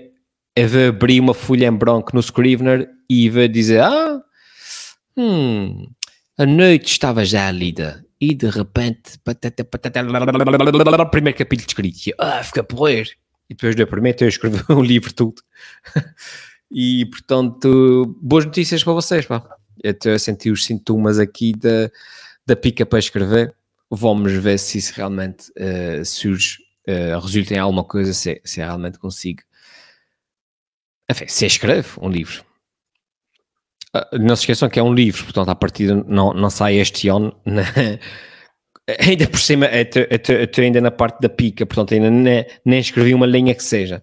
é 0.55 0.65
ver 0.65 0.89
abrir 0.89 1.19
uma 1.19 1.33
folha 1.33 1.67
em 1.67 1.71
branco 1.71 2.11
no 2.13 2.21
Scrivener 2.21 2.89
e 3.09 3.29
ver 3.29 3.47
dizer, 3.47 3.79
ah, 3.79 4.21
Hum, 5.19 5.89
a 6.37 6.45
noite 6.45 6.91
estava 6.91 7.25
já 7.25 7.49
lida 7.49 8.05
e 8.21 8.35
de 8.35 8.47
repente, 8.51 9.17
primeiro 11.07 11.35
capítulo 11.39 11.67
escrito, 11.67 12.15
ah, 12.19 12.43
fica 12.43 12.63
porrer. 12.63 13.09
E 13.49 13.53
depois 13.53 13.75
primeiro 13.89 14.23
eu 14.23 14.27
escrevi 14.27 14.59
um 14.69 14.81
livro 14.81 15.13
tudo. 15.13 15.41
e 16.71 17.05
portanto, 17.05 18.17
boas 18.21 18.45
notícias 18.45 18.83
para 18.83 18.93
vocês, 18.93 19.25
pá. 19.25 19.43
Eu 19.83 19.91
estou 19.91 20.13
a 20.13 20.19
sentir 20.19 20.51
os 20.51 20.65
sintomas 20.65 21.19
aqui 21.19 21.53
da, 21.53 21.89
da 22.45 22.55
pica 22.55 22.85
para 22.85 22.99
escrever. 22.99 23.55
Vamos 23.89 24.33
ver 24.33 24.57
se 24.57 24.79
isso 24.79 24.93
realmente 24.95 25.51
uh, 25.51 26.03
surge, 26.03 26.57
uh, 26.87 27.19
resulta 27.19 27.53
em 27.53 27.59
alguma 27.59 27.83
coisa, 27.83 28.11
se, 28.13 28.41
se 28.43 28.57
realmente 28.57 28.97
consigo. 28.97 29.41
Enfim, 31.09 31.27
se 31.27 31.45
escreve 31.45 31.89
um 32.01 32.09
livro. 32.09 32.43
Ah, 33.93 34.09
não 34.13 34.35
se 34.35 34.41
esqueçam 34.41 34.67
que 34.67 34.79
é 34.79 34.83
um 34.83 34.93
livro, 34.93 35.23
portanto, 35.23 35.49
a 35.49 35.55
partida 35.55 35.95
não, 35.95 36.33
não 36.33 36.49
sai 36.49 36.75
este 36.77 37.07
ano. 37.07 37.39
Né? 37.45 37.63
Ainda 39.05 39.27
por 39.27 39.39
cima, 39.39 39.67
estou 39.67 40.63
ainda 40.63 40.79
na 40.79 40.91
parte 40.91 41.19
da 41.19 41.27
pica, 41.27 41.65
portanto, 41.65 41.93
ainda 41.93 42.09
nem, 42.09 42.45
nem 42.63 42.79
escrevi 42.79 43.13
uma 43.13 43.25
linha 43.25 43.53
que 43.53 43.63
seja. 43.63 44.01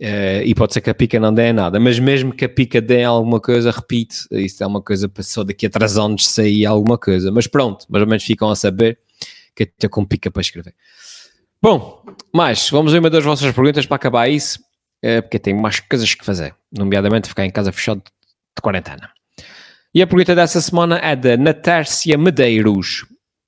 Uh, 0.00 0.42
e 0.44 0.54
pode 0.54 0.72
ser 0.72 0.80
que 0.80 0.90
a 0.90 0.94
pica 0.94 1.20
não 1.20 1.32
dê 1.32 1.52
nada, 1.52 1.78
mas 1.78 1.98
mesmo 1.98 2.32
que 2.32 2.44
a 2.44 2.48
pica 2.48 2.80
dê 2.80 3.04
alguma 3.04 3.38
coisa, 3.38 3.70
repito, 3.70 4.16
isso 4.32 4.64
é 4.64 4.66
uma 4.66 4.80
coisa 4.82 5.10
só 5.20 5.44
daqui 5.44 5.66
a 5.66 5.70
três 5.70 5.98
anos 5.98 6.26
sair 6.26 6.64
alguma 6.64 6.96
coisa. 6.96 7.30
Mas 7.30 7.46
pronto, 7.46 7.84
mais 7.88 8.02
ou 8.02 8.08
menos 8.08 8.24
ficam 8.24 8.50
a 8.50 8.56
saber 8.56 8.98
que 9.54 9.64
estou 9.64 9.90
com 9.90 10.04
pica 10.04 10.30
para 10.30 10.40
escrever. 10.40 10.74
Bom, 11.60 12.02
mais, 12.34 12.70
vamos 12.70 12.92
ver 12.92 12.98
uma 12.98 13.10
das 13.10 13.22
vossas 13.22 13.54
perguntas 13.54 13.86
para 13.86 13.96
acabar 13.96 14.28
isso, 14.28 14.58
uh, 15.04 15.22
porque 15.22 15.38
tenho 15.38 15.60
mais 15.60 15.78
coisas 15.80 16.12
que 16.14 16.24
fazer, 16.24 16.54
nomeadamente 16.76 17.28
ficar 17.28 17.44
em 17.44 17.50
casa 17.50 17.70
fechado 17.70 17.98
de 18.00 18.62
quarentena. 18.62 19.10
E 19.94 20.00
a 20.00 20.06
pergunta 20.06 20.34
dessa 20.34 20.60
semana 20.62 20.98
é 20.98 21.14
da 21.14 21.36
Natércia 21.36 22.16
Medeiros. 22.16 23.04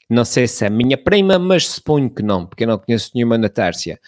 Não 0.09 0.25
sei 0.25 0.47
se 0.47 0.65
é 0.65 0.71
minha 0.71 0.97
prima, 0.99 1.39
mas 1.39 1.67
suponho 1.67 2.11
que 2.11 2.23
não, 2.23 2.47
porque 2.47 2.65
eu 2.65 2.69
não 2.69 2.79
conheço 2.79 3.11
nenhuma 3.15 3.39
Natércia. 3.39 3.99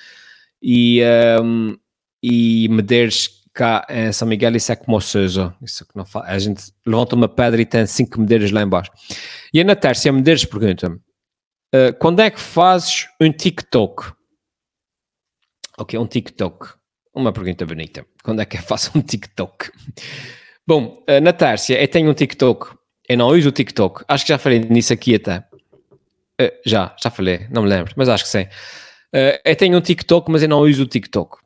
E. 0.63 1.03
Um, 1.43 1.77
e 2.23 2.69
Medeiros 2.69 3.45
cá 3.53 3.87
em 3.89 4.13
São 4.13 4.29
Miguel, 4.29 4.57
isso 4.57 4.71
é 4.71 4.77
como 4.77 5.01
o. 5.01 5.55
Isso 5.63 5.87
que 5.87 5.97
não 5.97 6.05
faz. 6.05 6.27
A 6.29 6.39
gente 6.39 6.73
levanta 6.85 7.17
uma 7.17 7.29
pedra 7.29 7.61
e 7.61 7.65
tem 7.65 7.87
cinco 7.87 8.21
medeiros 8.21 8.51
lá 8.51 8.63
embaixo. 8.63 8.91
E 9.53 9.61
a 9.61 9.65
Natércia 9.65 10.13
Medeiros 10.13 10.45
pergunta-me: 10.45 10.97
uh, 10.97 11.95
quando 11.99 12.21
é 12.21 12.31
que 12.31 12.41
fazes 12.41 13.07
um 13.21 13.33
TikTok? 13.33 14.13
Ok, 15.79 15.99
um 15.99 16.07
TikTok. 16.07 16.75
Uma 17.15 17.33
pergunta 17.33 17.65
bonita. 17.65 18.05
Quando 18.23 18.43
é 18.43 18.45
que 18.45 18.59
eu 18.59 18.63
faço 18.63 18.91
um 18.99 19.01
TikTok? 19.01 19.71
Bom, 20.67 21.03
uh, 21.09 21.21
Natércia, 21.23 21.81
eu 21.81 21.89
tenho 21.89 22.11
um 22.11 22.15
TikTok. 22.15 22.77
Eu 23.09 23.19
não 23.19 23.29
uso 23.29 23.49
o 23.49 23.53
TikTok. 23.53 24.05
Acho 24.09 24.25
que 24.25 24.31
já 24.31 24.39
falei 24.39 24.59
nisso 24.59 24.93
aqui 24.93 25.15
até. 25.15 25.46
Uh, 26.41 26.53
já, 26.65 26.95
já 27.03 27.11
falei, 27.11 27.47
não 27.51 27.63
me 27.63 27.69
lembro, 27.69 27.93
mas 27.97 28.09
acho 28.09 28.25
que 28.25 28.31
sim. 28.31 28.43
Uh, 29.15 29.39
eu 29.45 29.57
tenho 29.57 29.79
um 29.79 29.81
TikTok, 29.81 30.31
mas 30.31 30.43
eu 30.43 30.49
não 30.49 30.61
uso 30.61 30.83
o 30.83 30.87
TikTok. 30.87 31.39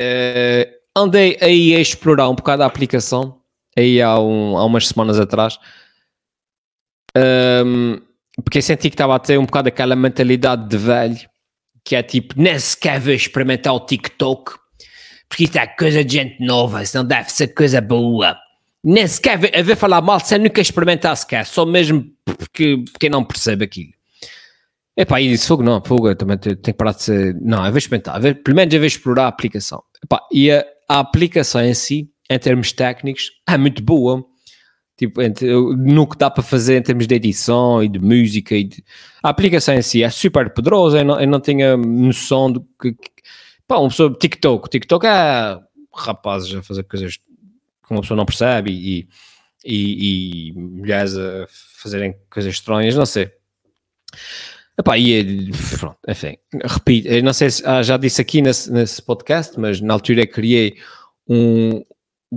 Uh, 0.00 0.70
andei 0.96 1.36
aí 1.40 1.74
a 1.74 1.80
explorar 1.80 2.28
um 2.28 2.34
bocado 2.34 2.62
a 2.62 2.66
aplicação, 2.66 3.40
aí 3.76 4.00
há, 4.00 4.18
um, 4.18 4.56
há 4.56 4.64
umas 4.64 4.88
semanas 4.88 5.18
atrás, 5.18 5.58
um, 7.16 8.00
porque 8.44 8.62
senti 8.62 8.88
que 8.88 8.94
estava 8.94 9.14
a 9.14 9.18
ter 9.18 9.38
um 9.38 9.44
bocado 9.44 9.68
aquela 9.68 9.96
mentalidade 9.96 10.68
de 10.68 10.76
velho, 10.76 11.28
que 11.84 11.96
é 11.96 12.02
tipo, 12.02 12.34
nem 12.36 12.58
sequer 12.58 13.00
vou 13.00 13.12
experimentar 13.12 13.74
o 13.74 13.80
TikTok, 13.80 14.52
porque 15.28 15.44
isso 15.44 15.58
é 15.58 15.66
coisa 15.66 16.04
de 16.04 16.12
gente 16.12 16.44
nova, 16.44 16.82
isso 16.82 16.96
não 16.96 17.04
deve 17.04 17.30
ser 17.32 17.48
coisa 17.48 17.80
boa. 17.80 18.36
Nem 18.84 19.06
sequer 19.06 19.38
a 19.56 19.62
ver 19.62 19.76
falar 19.76 20.00
mal 20.00 20.20
sem 20.20 20.38
nunca 20.38 20.60
experimentar 20.60 21.16
sequer, 21.16 21.46
só 21.46 21.64
mesmo 21.64 22.04
porque, 22.24 22.84
porque 22.92 23.08
não 23.08 23.24
percebe 23.24 23.64
aquilo. 23.64 23.92
Epá, 24.96 25.20
e 25.20 25.28
disse 25.28 25.48
fogo, 25.48 25.62
não, 25.62 25.82
fogo, 25.82 26.08
eu 26.08 26.16
também 26.16 26.36
tenho 26.36 26.56
que 26.56 26.72
parar 26.74 26.92
de 26.92 27.02
ser. 27.02 27.34
Não, 27.40 27.64
eu 27.64 27.70
vou 27.72 27.78
experimentar, 27.78 28.20
ver, 28.20 28.42
pelo 28.42 28.56
menos 28.56 28.74
eu 28.74 28.80
vou 28.80 28.86
explorar 28.86 29.24
a 29.24 29.28
aplicação. 29.28 29.82
Epá, 30.04 30.20
e 30.30 30.50
a, 30.50 30.64
a, 30.88 31.00
aplicação 31.00 31.62
em 31.62 31.72
si, 31.72 32.10
em 32.28 32.38
termos 32.38 32.72
técnicos, 32.72 33.30
é 33.48 33.56
muito 33.56 33.82
boa. 33.82 34.24
Tipo, 34.96 35.22
entre, 35.22 35.50
no 35.50 36.06
que 36.06 36.18
dá 36.18 36.30
para 36.30 36.42
fazer 36.42 36.76
em 36.76 36.82
termos 36.82 37.06
de 37.06 37.14
edição 37.14 37.82
e 37.82 37.88
de 37.88 37.98
música. 37.98 38.54
E 38.54 38.64
de, 38.64 38.84
a 39.22 39.30
aplicação 39.30 39.74
em 39.74 39.82
si 39.82 40.02
é 40.02 40.10
super 40.10 40.52
poderosa. 40.52 40.98
Eu 40.98 41.04
não, 41.04 41.20
eu 41.20 41.26
não 41.26 41.40
tinha 41.40 41.76
noção 41.76 42.52
do 42.52 42.60
que. 42.80 42.92
que 42.92 43.10
pá, 43.66 43.78
uma 43.78 43.88
pessoa. 43.88 44.14
TikTok. 44.14 44.68
TikTok 44.68 45.06
é 45.06 45.58
rapazes 45.94 46.54
a 46.54 46.62
fazer 46.62 46.82
coisas 46.84 47.16
que 47.16 47.90
uma 47.90 48.02
pessoa 48.02 48.16
não 48.16 48.26
percebe 48.26 48.70
e, 48.70 49.08
e, 49.64 50.48
e 50.50 50.52
mulheres 50.52 51.16
a 51.16 51.46
fazerem 51.78 52.14
coisas 52.30 52.52
estranhas, 52.52 52.94
não 52.94 53.06
sei. 53.06 53.30
Epá, 54.78 54.96
e 54.96 55.50
pronto, 55.78 55.98
enfim, 56.08 56.36
repito, 56.64 57.08
eu 57.08 57.22
não 57.22 57.34
sei 57.34 57.50
se 57.50 57.66
ah, 57.66 57.82
já 57.82 57.98
disse 57.98 58.22
aqui 58.22 58.40
nesse, 58.40 58.72
nesse 58.72 59.02
podcast, 59.02 59.58
mas 59.60 59.80
na 59.80 59.92
altura 59.94 60.22
eu 60.22 60.28
criei 60.28 60.76
um. 61.28 61.84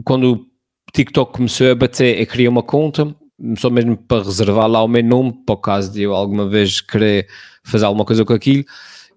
Quando 0.04 0.34
o 0.34 0.46
TikTok 0.92 1.32
começou 1.32 1.72
a 1.72 1.76
bater, 1.76 2.20
eu 2.20 2.28
criei 2.28 2.50
uma 2.50 2.62
conta, 2.62 3.16
só 3.58 3.70
mesmo 3.70 3.96
para 3.96 4.24
reservar 4.24 4.68
lá 4.68 4.84
o 4.84 4.88
meu 4.88 5.04
nome, 5.04 5.34
para 5.46 5.54
o 5.56 5.58
caso 5.58 5.92
de 5.94 6.02
eu 6.04 6.14
alguma 6.14 6.50
vez 6.50 6.82
querer 6.82 7.28
fazer 7.64 7.86
alguma 7.86 8.04
coisa 8.06 8.26
com 8.26 8.34
aquilo. 8.34 8.66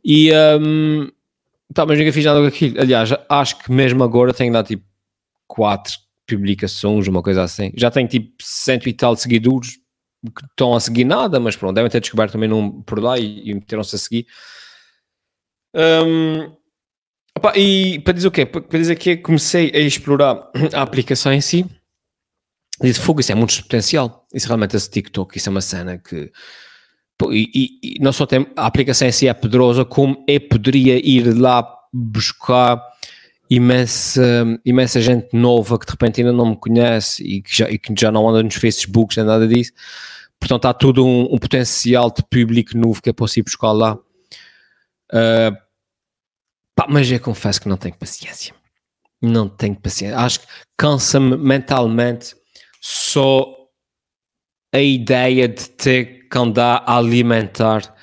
E. 0.05 0.31
Um, 0.61 1.09
tá, 1.75 1.85
mas 1.85 1.99
nunca 1.99 2.13
fiz 2.13 2.25
nada 2.25 2.41
com 2.41 2.47
aquilo. 2.47 2.81
Aliás, 2.81 3.11
acho 3.29 3.59
que 3.59 3.73
mesmo 3.73 4.05
agora 4.05 4.33
tenho 4.33 4.53
lá 4.53 4.63
tipo 4.63 4.85
quatro 5.49 5.93
publicações, 6.25 7.09
uma 7.09 7.23
coisa 7.23 7.43
assim. 7.43 7.73
Já 7.75 7.91
tenho 7.91 8.07
tipo 8.07 8.33
cento 8.41 8.89
e 8.89 8.93
tal 8.93 9.17
seguidores 9.17 9.79
que 10.35 10.45
estão 10.45 10.75
a 10.75 10.81
seguir 10.81 11.05
nada, 11.05 11.39
mas 11.39 11.57
pronto, 11.57 11.75
devem 11.75 11.91
ter 11.91 12.01
descoberto 12.01 12.33
também 12.33 12.49
num, 12.49 12.83
por 12.83 13.01
lá 13.01 13.19
e, 13.19 13.51
e 13.51 13.55
meteram-se 13.55 13.95
a 13.95 13.99
seguir. 13.99 14.27
Um, 15.75 16.53
opa, 17.37 17.57
e 17.57 18.01
para 18.01 18.13
dizer 18.13 18.29
o 18.29 18.33
quê? 18.33 18.45
Para 18.45 18.79
dizer 18.79 18.97
que 18.97 19.17
comecei 19.17 19.71
a 19.75 19.79
explorar 19.79 20.51
a 20.75 20.83
aplicação 20.83 21.33
em 21.33 21.41
si, 21.41 21.65
disse, 22.83 23.01
fogo, 23.01 23.21
isso 23.21 23.33
é 23.33 23.35
muito 23.35 23.63
potencial. 23.63 24.27
Isso 24.33 24.47
realmente 24.47 24.77
esse 24.77 24.91
TikTok, 24.91 25.37
isso 25.37 25.49
é 25.49 25.51
uma 25.51 25.61
cena 25.61 25.99
que. 25.99 26.31
Pô, 27.17 27.33
e, 27.33 27.51
e, 27.83 27.99
não 28.01 28.13
só 28.13 28.27
tem 28.27 28.47
a 28.57 28.67
aplicação 28.67 29.09
em 29.09 29.13
si 29.13 29.27
é 29.27 29.35
poderosa, 29.35 29.85
como 29.85 30.25
eu 30.29 30.41
poderia 30.41 31.05
ir 31.05 31.37
lá 31.37 31.67
buscar 31.93 32.81
imensa, 33.51 34.45
imensa 34.65 35.01
gente 35.01 35.29
nova 35.33 35.79
que 35.79 35.87
de 35.87 35.93
repente 35.93 36.21
ainda 36.21 36.33
não 36.33 36.51
me 36.51 36.57
conhece 36.57 37.23
e 37.25 37.43
que 37.43 37.57
já, 37.57 37.71
e 37.71 37.79
que 37.79 37.93
já 37.99 38.13
não 38.13 38.29
anda 38.29 38.43
nos 38.43 38.55
Facebooks 38.55 39.17
nem 39.17 39.27
nada 39.27 39.47
disso. 39.49 39.73
Portanto, 40.39 40.67
há 40.67 40.75
todo 40.75 41.05
um, 41.05 41.35
um, 41.35 41.39
potencial 41.39 42.11
de 42.11 42.23
público 42.23 42.77
novo 42.77 43.03
que 43.03 43.11
é 43.11 43.13
possível 43.13 43.45
buscar 43.45 43.73
lá. 43.73 43.95
Uh, 45.13 45.57
pá, 46.75 46.87
mas 46.89 47.11
eu 47.11 47.19
confesso 47.19 47.61
que 47.61 47.69
não 47.69 47.77
tenho 47.77 47.97
paciência. 47.97 48.55
Não 49.21 49.49
tenho 49.49 49.75
paciência. 49.75 50.17
Acho 50.19 50.41
que 50.41 50.47
cansa-me 50.77 51.37
mentalmente 51.37 52.37
só 52.81 53.53
a 54.73 54.81
ideia 54.81 55.49
de 55.49 55.69
ter 55.71 56.29
que 56.29 56.39
andar 56.39 56.85
a 56.87 56.99
alimentar 56.99 57.95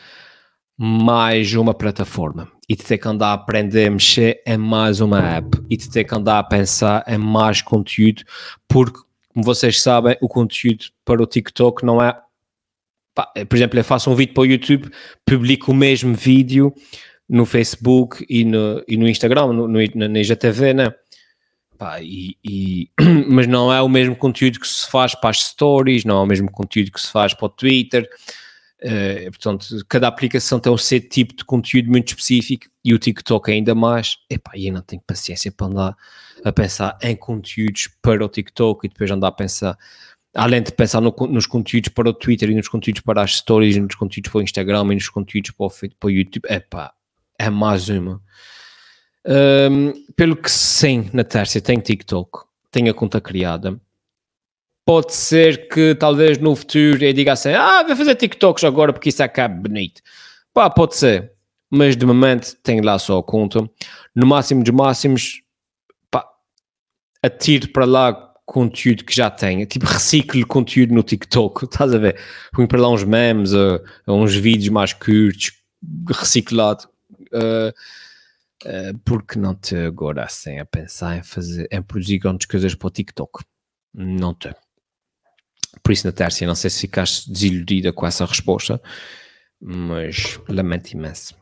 mais 0.77 1.53
uma 1.53 1.73
plataforma 1.73 2.51
e 2.67 2.75
de 2.75 2.84
ter 2.84 2.97
que 2.97 3.08
andar 3.08 3.28
a 3.28 3.34
aprender 3.34 3.88
a 3.88 3.91
mexer 3.91 4.41
em 4.45 4.58
mais 4.58 4.99
uma 4.99 5.19
app 5.19 5.58
e 5.69 5.78
de 5.78 5.89
ter 5.89 6.04
que 6.04 6.15
andar 6.15 6.39
a 6.39 6.43
pensar 6.43 7.04
em 7.08 7.17
mais 7.17 7.62
conteúdo, 7.62 8.23
porque, 8.67 8.99
como 9.34 9.45
vocês 9.45 9.82
sabem, 9.82 10.17
o 10.21 10.28
conteúdo 10.28 10.86
para 11.04 11.21
o 11.21 11.28
TikTok 11.28 11.86
não 11.86 12.01
é. 12.01 12.17
Por 13.47 13.56
exemplo, 13.56 13.80
eu 13.80 13.84
faço 13.84 14.10
um 14.10 14.15
vídeo 14.15 14.34
para 14.34 14.41
o 14.41 14.45
YouTube, 14.45 14.91
publico 15.25 15.71
o 15.71 15.75
mesmo 15.75 16.13
vídeo 16.13 16.73
no 17.30 17.45
Facebook 17.45 18.25
e 18.30 18.43
no, 18.43 18.84
e 18.88 18.97
no 18.97 19.08
Instagram, 19.08 19.47
no, 19.47 19.67
no, 19.67 19.80
na 19.95 20.19
IGTV, 20.19 20.73
né? 20.73 20.93
Pá, 21.78 22.01
e, 22.01 22.38
e, 22.43 22.89
mas 23.30 23.47
não 23.47 23.71
é 23.71 23.82
o 23.82 23.89
mesmo 23.89 24.15
conteúdo 24.15 24.60
que 24.60 24.67
se 24.67 24.89
faz 24.89 25.15
para 25.15 25.30
as 25.30 25.39
stories, 25.39 26.04
não 26.04 26.17
é 26.17 26.21
o 26.21 26.25
mesmo 26.25 26.51
conteúdo 26.51 26.91
que 26.91 27.01
se 27.01 27.12
faz 27.12 27.34
para 27.34 27.45
o 27.45 27.49
Twitter 27.49 28.10
Uh, 28.83 29.31
portanto, 29.31 29.65
cada 29.88 30.07
aplicação 30.07 30.59
tem 30.59 30.71
um 30.71 30.77
set 30.77 31.07
tipo 31.07 31.35
de 31.35 31.45
conteúdo 31.45 31.89
muito 31.89 32.09
específico 32.09 32.67
e 32.83 32.93
o 32.93 32.99
TikTok 32.99 33.49
ainda 33.51 33.73
mais. 33.73 34.17
Epá, 34.29 34.51
eu 34.55 34.73
não 34.73 34.81
tenho 34.81 35.01
paciência 35.07 35.51
para 35.51 35.67
andar 35.67 35.97
a 36.43 36.51
pensar 36.51 36.97
em 37.01 37.15
conteúdos 37.15 37.89
para 38.01 38.23
o 38.23 38.29
TikTok 38.29 38.85
e 38.85 38.89
depois 38.89 39.09
andar 39.09 39.29
a 39.29 39.31
pensar, 39.31 39.77
além 40.35 40.61
de 40.61 40.71
pensar 40.71 41.01
no, 41.01 41.15
nos 41.29 41.45
conteúdos 41.45 41.89
para 41.89 42.09
o 42.09 42.13
Twitter 42.13 42.49
e 42.49 42.55
nos 42.55 42.67
conteúdos 42.67 43.01
para 43.01 43.21
as 43.21 43.38
stories, 43.38 43.77
e 43.77 43.79
nos 43.79 43.95
conteúdos 43.95 44.31
para 44.31 44.39
o 44.39 44.43
Instagram 44.43 44.81
e 44.91 44.95
nos 44.95 45.09
conteúdos 45.09 45.51
para 45.51 45.65
o, 45.65 45.69
para 45.69 46.07
o 46.07 46.11
YouTube. 46.11 46.45
Epá, 46.49 46.93
é 47.39 47.49
mais 47.49 47.88
uma. 47.88 48.21
Um, 49.25 49.93
pelo 50.15 50.35
que 50.35 50.51
sim, 50.51 51.09
na 51.11 51.23
terça 51.23 51.59
tenho 51.59 51.81
TikTok, 51.81 52.45
tenho 52.69 52.91
a 52.91 52.93
conta 52.93 53.19
criada 53.19 53.79
pode 54.85 55.13
ser 55.13 55.67
que 55.67 55.95
talvez 55.95 56.37
no 56.37 56.55
futuro 56.55 57.03
eu 57.03 57.13
diga 57.13 57.33
assim: 57.33 57.49
ah, 57.49 57.83
vou 57.83 57.95
fazer 57.95 58.15
TikToks 58.15 58.63
agora 58.63 58.93
porque 58.93 59.09
isso 59.09 59.23
acaba 59.23 59.53
bonito. 59.55 60.01
Pá, 60.53 60.69
pode 60.69 60.95
ser, 60.95 61.33
mas 61.69 61.97
de 61.97 62.05
momento 62.05 62.55
tenho 62.63 62.83
lá 62.83 62.97
só 62.99 63.17
a 63.17 63.23
conta. 63.23 63.67
No 64.15 64.27
máximo 64.27 64.63
dos 64.63 64.73
máximos, 64.73 65.41
pá, 66.11 66.25
atiro 67.21 67.69
para 67.69 67.85
lá 67.85 68.33
conteúdo 68.45 69.03
que 69.03 69.15
já 69.15 69.29
tenho, 69.29 69.65
tipo 69.65 69.85
reciclo 69.87 70.45
conteúdo 70.45 70.93
no 70.93 71.01
TikTok, 71.03 71.65
estás 71.71 71.93
a 71.93 71.97
ver? 71.97 72.19
Ponho 72.53 72.67
para 72.67 72.79
lá 72.79 72.89
uns 72.89 73.03
memes, 73.03 73.53
uh, 73.53 73.81
uns 74.07 74.35
vídeos 74.35 74.69
mais 74.69 74.93
curtos, 74.93 75.51
reciclado. 76.07 76.87
Uh, 77.33 77.73
uh, 78.65 78.99
porque 79.03 79.39
não 79.39 79.55
te 79.55 79.75
agora 79.75 80.23
assim 80.23 80.59
a 80.59 80.65
pensar 80.65 81.17
em 81.17 81.23
fazer, 81.23 81.67
em 81.71 81.81
produzir 81.81 82.19
grandes 82.19 82.45
coisas 82.45 82.75
para 82.75 82.87
o 82.87 82.91
TikTok? 82.91 83.43
Não 83.93 84.33
te. 84.33 84.55
Por 85.83 85.91
isso, 85.91 86.07
Natércia, 86.07 86.47
não 86.47 86.55
sei 86.55 86.69
se 86.69 86.81
ficaste 86.81 87.31
desiludida 87.31 87.93
com 87.93 88.05
essa 88.05 88.25
resposta, 88.25 88.81
mas 89.61 90.39
lamento 90.49 90.91
imenso. 90.91 91.35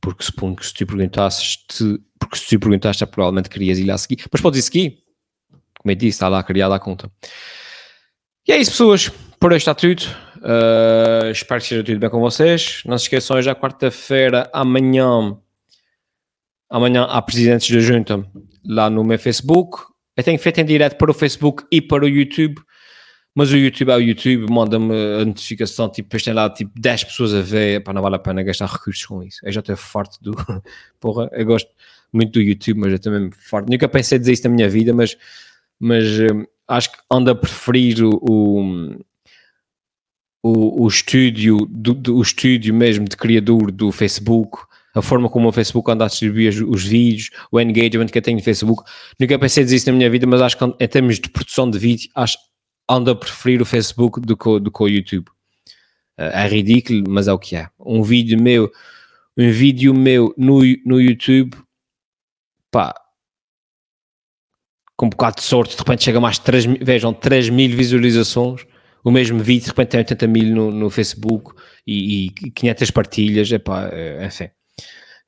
Porque 0.00 0.24
suponho 0.24 0.56
que 0.56 0.66
se 0.66 0.74
tu 0.74 0.86
perguntasses, 0.86 1.58
porque 2.18 2.36
se 2.36 2.48
tu 2.48 2.58
perguntaste, 2.58 3.06
provavelmente 3.06 3.48
querias 3.48 3.78
ir 3.78 3.84
lá 3.84 3.96
seguir. 3.96 4.24
Mas 4.30 4.40
podes 4.40 4.60
ir 4.60 4.62
seguir. 4.62 4.98
Como 5.78 5.90
eu 5.90 5.94
disse, 5.94 6.16
está 6.16 6.28
lá 6.28 6.42
criada 6.42 6.74
a 6.74 6.80
conta. 6.80 7.10
E 8.46 8.52
é 8.52 8.58
isso, 8.58 8.72
pessoas. 8.72 9.08
Por 9.38 9.52
hoje 9.52 9.58
está 9.58 9.74
tudo. 9.74 10.02
Uh, 10.38 11.30
espero 11.30 11.60
que 11.60 11.64
esteja 11.64 11.84
tudo 11.84 11.98
bem 11.98 12.10
com 12.10 12.20
vocês. 12.20 12.82
Não 12.84 12.98
se 12.98 13.04
esqueçam, 13.04 13.36
hoje 13.36 13.48
é 13.48 13.54
quarta-feira, 13.54 14.50
amanhã. 14.52 15.36
amanhã 16.68 17.04
há 17.04 17.22
presidentes 17.22 17.70
da 17.70 17.80
junta 17.80 18.28
lá 18.64 18.90
no 18.90 19.04
meu 19.04 19.18
Facebook. 19.18 19.84
Eu 20.16 20.24
tenho 20.24 20.38
feito 20.38 20.60
em 20.60 20.64
direto 20.64 20.96
para 20.96 21.10
o 21.10 21.14
Facebook 21.14 21.64
e 21.70 21.80
para 21.80 22.04
o 22.04 22.08
YouTube, 22.08 22.60
mas 23.34 23.50
o 23.50 23.56
YouTube 23.56 23.90
é 23.90 23.96
o 23.96 24.00
YouTube, 24.00 24.52
manda-me 24.52 24.94
a 25.20 25.24
notificação, 25.24 25.88
tipo, 25.88 26.08
depois 26.08 26.22
tem 26.22 26.34
lá 26.34 26.50
tipo 26.50 26.70
10 26.78 27.04
pessoas 27.04 27.34
a 27.34 27.40
ver, 27.40 27.82
para 27.82 27.94
não 27.94 28.02
vale 28.02 28.16
a 28.16 28.18
pena 28.18 28.42
gastar 28.42 28.66
recursos 28.66 29.06
com 29.06 29.22
isso. 29.22 29.40
Eu 29.42 29.52
já 29.52 29.60
estou 29.60 29.76
forte 29.76 30.18
do. 30.20 30.32
Porra, 31.00 31.30
eu 31.32 31.46
gosto 31.46 31.70
muito 32.12 32.32
do 32.32 32.42
YouTube, 32.42 32.80
mas 32.80 32.92
eu 32.92 32.98
também 32.98 33.30
forte. 33.30 33.70
Nunca 33.70 33.88
pensei 33.88 34.18
dizer 34.18 34.32
isso 34.32 34.44
na 34.44 34.54
minha 34.54 34.68
vida, 34.68 34.92
mas, 34.92 35.16
mas 35.80 36.04
hum, 36.06 36.44
acho 36.68 36.92
que 36.92 36.98
ando 37.10 37.30
a 37.30 37.34
preferir 37.34 38.04
o, 38.04 38.18
o, 38.22 38.96
o, 40.42 40.84
o 40.84 40.88
estúdio, 40.88 41.66
do, 41.70 41.94
do, 41.94 42.16
o 42.18 42.22
estúdio 42.22 42.74
mesmo 42.74 43.06
de 43.08 43.16
criador 43.16 43.70
do 43.70 43.90
Facebook 43.90 44.58
a 44.94 45.00
forma 45.00 45.28
como 45.30 45.48
o 45.48 45.52
Facebook 45.52 45.90
anda 45.90 46.04
a 46.04 46.08
distribuir 46.08 46.50
os, 46.50 46.60
os 46.60 46.84
vídeos, 46.84 47.30
o 47.50 47.58
engagement 47.58 48.06
que 48.06 48.18
eu 48.18 48.22
tenho 48.22 48.36
no 48.36 48.44
Facebook. 48.44 48.82
Nunca 49.18 49.38
pensei 49.38 49.64
dizer 49.64 49.76
isso 49.76 49.90
na 49.90 49.96
minha 49.96 50.10
vida, 50.10 50.26
mas 50.26 50.42
acho 50.42 50.58
que 50.58 50.64
em 50.64 50.88
termos 50.88 51.18
de 51.18 51.30
produção 51.30 51.70
de 51.70 51.78
vídeo, 51.78 52.10
acho 52.14 52.36
ando 52.88 53.10
a 53.10 53.16
preferir 53.16 53.60
o 53.62 53.66
Facebook 53.66 54.20
do 54.20 54.36
que, 54.36 54.60
do 54.60 54.70
que 54.70 54.82
o 54.82 54.88
YouTube. 54.88 55.28
Uh, 56.18 56.32
é 56.32 56.48
ridículo, 56.48 57.04
mas 57.08 57.28
é 57.28 57.32
o 57.32 57.38
que 57.38 57.56
é. 57.56 57.68
Um 57.78 58.02
vídeo 58.02 58.40
meu, 58.40 58.70
um 59.36 59.50
vídeo 59.50 59.94
meu 59.94 60.34
no, 60.36 60.60
no 60.84 61.00
YouTube, 61.00 61.56
pá, 62.70 62.94
com 64.96 65.06
um 65.06 65.10
bocado 65.10 65.36
de 65.36 65.42
sorte, 65.42 65.74
de 65.74 65.78
repente 65.78 66.04
chega 66.04 66.20
mais 66.20 66.38
3 66.38 66.66
mil, 66.66 66.78
vejam, 66.80 67.12
3 67.12 67.48
mil 67.48 67.76
visualizações, 67.76 68.66
o 69.02 69.10
mesmo 69.10 69.40
vídeo 69.40 69.62
de 69.64 69.68
repente 69.68 69.88
tem 69.88 69.98
80 69.98 70.26
mil 70.28 70.54
no, 70.54 70.70
no 70.70 70.90
Facebook 70.90 71.54
e, 71.86 72.26
e 72.26 72.50
500 72.52 72.90
partilhas, 72.90 73.50
epá, 73.50 73.88
é, 73.92 74.24
enfim. 74.26 74.48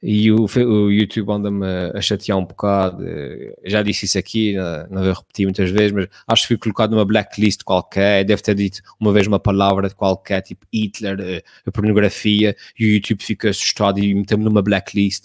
E 0.06 0.30
o, 0.30 0.44
o 0.44 0.92
YouTube 0.92 1.32
anda-me 1.32 1.64
a 1.94 2.00
chatear 2.02 2.36
um 2.36 2.44
bocado. 2.44 3.02
Eh, 3.08 3.54
já 3.64 3.82
disse 3.82 4.04
isso 4.04 4.18
aqui, 4.18 4.54
não, 4.90 5.02
vou 5.02 5.14
repetir 5.14 5.46
muitas 5.46 5.70
vezes, 5.70 5.92
mas 5.92 6.08
acho 6.28 6.42
que 6.42 6.48
fui 6.48 6.58
colocado 6.58 6.90
numa 6.90 7.06
blacklist 7.06 7.62
qualquer. 7.64 8.22
Deve 8.22 8.42
ter 8.42 8.54
dito 8.54 8.82
uma 9.00 9.14
vez 9.14 9.26
uma 9.26 9.40
palavra 9.40 9.88
qualquer, 9.88 10.42
tipo 10.42 10.66
Hitler, 10.70 11.18
eh, 11.20 11.42
a 11.66 11.72
pornografia, 11.72 12.54
e 12.78 12.84
o 12.84 12.88
YouTube 12.96 13.22
fica 13.22 13.48
assustado 13.48 13.98
e 13.98 14.14
meteu-me 14.14 14.44
numa 14.44 14.60
blacklist. 14.60 15.24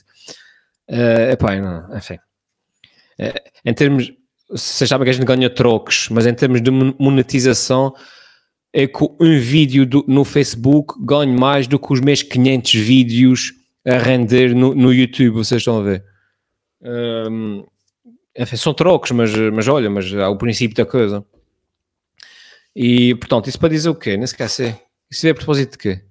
Uh, 0.88 1.32
epá, 1.34 1.58
não, 1.58 1.98
enfim. 1.98 2.16
Uh, 3.20 3.50
em 3.66 3.74
termos, 3.74 4.14
vocês 4.50 4.90
sabem 4.90 5.04
que 5.04 5.10
a 5.10 5.14
gente 5.14 5.26
ganha 5.26 5.50
trocos, 5.50 6.08
mas 6.10 6.26
em 6.26 6.34
termos 6.34 6.62
de 6.62 6.72
monetização, 6.72 7.94
é 8.72 8.88
que 8.88 9.04
um 9.04 9.40
vídeo 9.40 9.86
do, 9.86 10.06
no 10.08 10.24
Facebook 10.24 10.94
ganha 11.06 11.38
mais 11.38 11.68
do 11.68 11.78
que 11.78 11.92
os 11.92 12.00
meus 12.00 12.24
500 12.24 12.74
vídeos 12.76 13.59
a 13.86 13.98
render 13.98 14.56
no, 14.56 14.74
no 14.76 14.94
YouTube, 14.94 15.36
vocês 15.36 15.62
estão 15.62 15.80
a 15.80 15.84
ver. 15.84 16.06
Um, 16.82 17.66
são 18.56 18.74
trocos, 18.74 19.12
mas, 19.12 19.36
mas 19.54 19.68
olha, 19.68 19.90
mas 19.90 20.14
há 20.14 20.30
o 20.30 20.38
princípio 20.38 20.76
da 20.76 20.86
coisa. 20.86 21.26
E 22.76 23.16
portanto, 23.16 23.48
isso 23.48 23.60
para 23.60 23.70
dizer 23.70 23.90
o 23.90 23.96
quê? 23.96 24.16
Nem 24.16 24.28
se 24.28 24.34
esquece. 24.34 24.76
Isso 25.10 25.28
é 25.28 25.32
a 25.32 25.36
propósito 25.36 25.72
de 25.72 25.78
quê? 25.78 26.02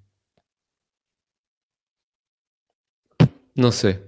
Não 3.56 3.72
sei. 3.72 3.98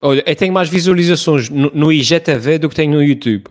Olha, 0.00 0.22
eu 0.26 0.36
tenho 0.36 0.52
mais 0.52 0.68
visualizações 0.68 1.48
no, 1.48 1.70
no 1.70 1.92
IGTV 1.92 2.58
do 2.58 2.68
que 2.68 2.74
tenho 2.74 2.92
no 2.92 3.02
YouTube. 3.02 3.44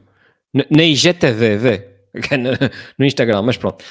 Na 0.54 0.84
IGTV, 0.84 1.58
vê. 1.58 1.90
no 2.98 3.06
Instagram, 3.06 3.42
mas 3.42 3.58
pronto. 3.58 3.84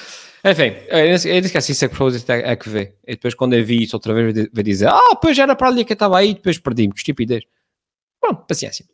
Enfim, 0.45 0.77
eu 0.89 1.15
esqueci 1.15 1.73
isso 1.73 1.85
é 1.87 1.89
que 1.89 1.95
propósito 1.95 2.31
é 2.31 2.55
que 2.55 2.69
vê. 2.69 2.95
E 3.07 3.13
depois 3.13 3.35
quando 3.35 3.55
eu 3.55 3.65
vi 3.65 3.83
isso 3.83 3.97
outra 3.97 4.13
vez, 4.13 4.49
vai 4.53 4.63
dizer, 4.63 4.89
ah, 4.89 5.17
pois 5.21 5.39
era 5.39 5.57
para 5.57 5.69
ali 5.69 5.87
que 5.87 5.93
eu 5.93 5.95
estava 5.95 6.19
aí, 6.19 6.35
depois 6.35 6.59
perdi-me, 6.59 6.93
que 6.93 7.01
estupidez. 7.01 7.45
Bom, 8.21 8.35
paciência. 8.35 8.85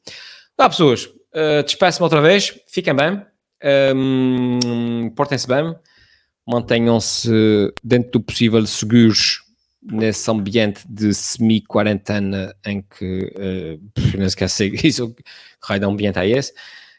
Tá, 0.57 0.69
pessoas, 0.69 1.07
uh, 1.07 1.65
despeço-me 1.65 2.05
outra 2.05 2.21
vez, 2.21 2.57
fiquem 2.69 2.95
bem, 2.95 3.21
um, 3.97 5.11
portem-se 5.17 5.49
bem, 5.49 5.75
mantenham-se 6.47 7.73
dentro 7.83 8.13
do 8.13 8.21
possível 8.21 8.65
seguros 8.65 9.43
nesse 9.83 10.31
ambiente 10.31 10.83
de 10.89 11.13
semi-quarentena 11.13 12.55
em 12.65 12.83
que, 12.83 13.33
uh, 13.37 14.17
não 14.17 14.27
esqueci 14.27 14.73
isso, 14.85 15.13
que 15.15 15.23
raio 15.65 15.81
de 15.81 15.87
ambiente 15.87 16.19
é 16.21 16.29
esse. 16.29 16.53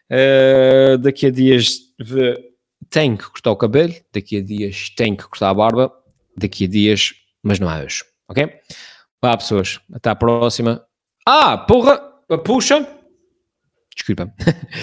Uh, 0.09 0.97
daqui 0.97 1.27
a 1.27 1.31
dias 1.31 1.77
tenho 2.91 3.17
que 3.17 3.23
cortar 3.23 3.51
o 3.51 3.55
cabelo, 3.55 3.93
daqui 4.13 4.37
a 4.37 4.41
dias 4.43 4.89
tenho 4.95 5.15
que 5.15 5.23
cortar 5.23 5.49
a 5.49 5.53
barba, 5.53 5.91
daqui 6.37 6.65
a 6.65 6.67
dias, 6.67 7.13
mas 7.41 7.57
não 7.57 7.71
é 7.71 7.83
hoje, 7.83 8.03
ok? 8.27 8.49
Vá, 9.21 9.35
pessoas, 9.37 9.79
até 9.93 10.09
à 10.09 10.15
próxima. 10.15 10.83
Ah, 11.25 11.57
porra, 11.57 11.97
puxa, 12.43 12.85
desculpa. 13.95 14.33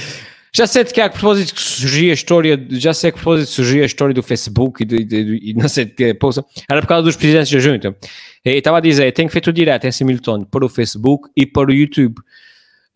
já 0.55 0.67
sei 0.67 0.85
de 0.85 0.95
que 0.95 1.01
é 1.03 1.05
a 1.05 1.11
propósito 1.11 1.55
que 1.55 1.61
surgia 1.61 2.13
a 2.13 2.15
história, 2.15 2.67
já 2.71 2.95
sei 2.95 3.13
que 3.13 3.19
propósito 3.19 3.51
surgia 3.51 3.83
a 3.83 3.87
história 3.87 4.15
do 4.15 4.23
Facebook 4.23 4.83
e, 4.83 4.87
de, 4.87 5.05
de, 5.05 5.41
de, 5.41 5.55
não 5.55 5.69
sei 5.69 5.85
de 5.85 5.93
que, 5.93 6.15
poxa, 6.15 6.43
era 6.71 6.81
por 6.81 6.89
causa 6.89 7.03
dos 7.03 7.17
presidentes 7.17 7.53
da 7.53 7.59
junta. 7.59 7.95
E 8.43 8.51
estava 8.53 8.79
a 8.79 8.81
dizer, 8.81 9.13
tenho 9.13 9.29
feito 9.29 9.53
direto 9.53 9.85
em 9.85 9.93
simultâneo 9.93 10.47
para 10.47 10.65
o 10.65 10.69
Facebook 10.69 11.29
e 11.37 11.45
para 11.45 11.71
o 11.71 11.75
YouTube. 11.75 12.19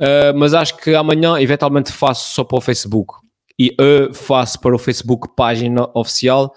Uh, 0.01 0.37
mas 0.37 0.55
acho 0.55 0.77
que 0.79 0.95
amanhã 0.95 1.39
eventualmente 1.39 1.93
faço 1.93 2.33
só 2.33 2.45
para 2.45 2.57
o 2.57 2.61
Facebook 2.61 3.23
e 3.59 3.75
eu 3.79 4.13
faço 4.15 4.61
para 4.61 4.75
o 4.75 4.79
Facebook 4.79 5.35
página 5.37 5.89
oficial 5.95 6.55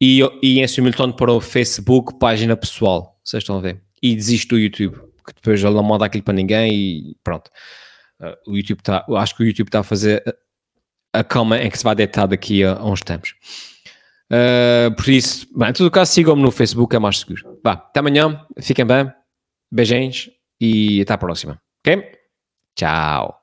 e, 0.00 0.20
e 0.42 0.60
em 0.60 0.66
simultâneo 0.66 1.14
para 1.14 1.32
o 1.32 1.40
Facebook 1.40 2.18
página 2.18 2.56
pessoal. 2.56 3.20
Vocês 3.24 3.42
estão 3.42 3.58
a 3.58 3.60
ver? 3.60 3.80
E 4.02 4.14
desisto 4.14 4.56
do 4.56 4.58
YouTube, 4.58 4.96
que 5.24 5.34
depois 5.34 5.62
ele 5.62 5.74
não 5.74 5.82
manda 5.82 6.04
aquilo 6.04 6.24
para 6.24 6.34
ninguém 6.34 6.74
e 6.74 7.16
pronto. 7.22 7.50
Uh, 8.20 8.50
o 8.50 8.56
YouTube 8.56 8.80
está, 8.80 9.04
acho 9.16 9.36
que 9.36 9.42
o 9.42 9.46
YouTube 9.46 9.68
está 9.68 9.80
a 9.80 9.84
fazer 9.84 10.22
a 11.12 11.22
cama 11.22 11.58
em 11.58 11.70
que 11.70 11.78
se 11.78 11.84
vai 11.84 11.94
deitar 11.94 12.26
daqui 12.26 12.64
a, 12.64 12.72
a 12.72 12.84
uns 12.84 13.00
tempos. 13.00 13.34
Uh, 14.32 14.94
por 14.96 15.08
isso, 15.08 15.46
bem, 15.56 15.68
em 15.68 15.72
todo 15.72 15.90
caso, 15.90 16.10
sigam-me 16.10 16.42
no 16.42 16.50
Facebook, 16.50 16.96
é 16.96 16.98
mais 16.98 17.20
seguro. 17.20 17.60
Vá, 17.62 17.72
até 17.72 18.00
amanhã, 18.00 18.44
fiquem 18.60 18.86
bem, 18.86 19.12
beijinhos 19.70 20.30
e 20.60 21.02
até 21.02 21.12
a 21.12 21.18
próxima. 21.18 21.60
Ok? 21.80 22.02
Tchau. 22.74 23.41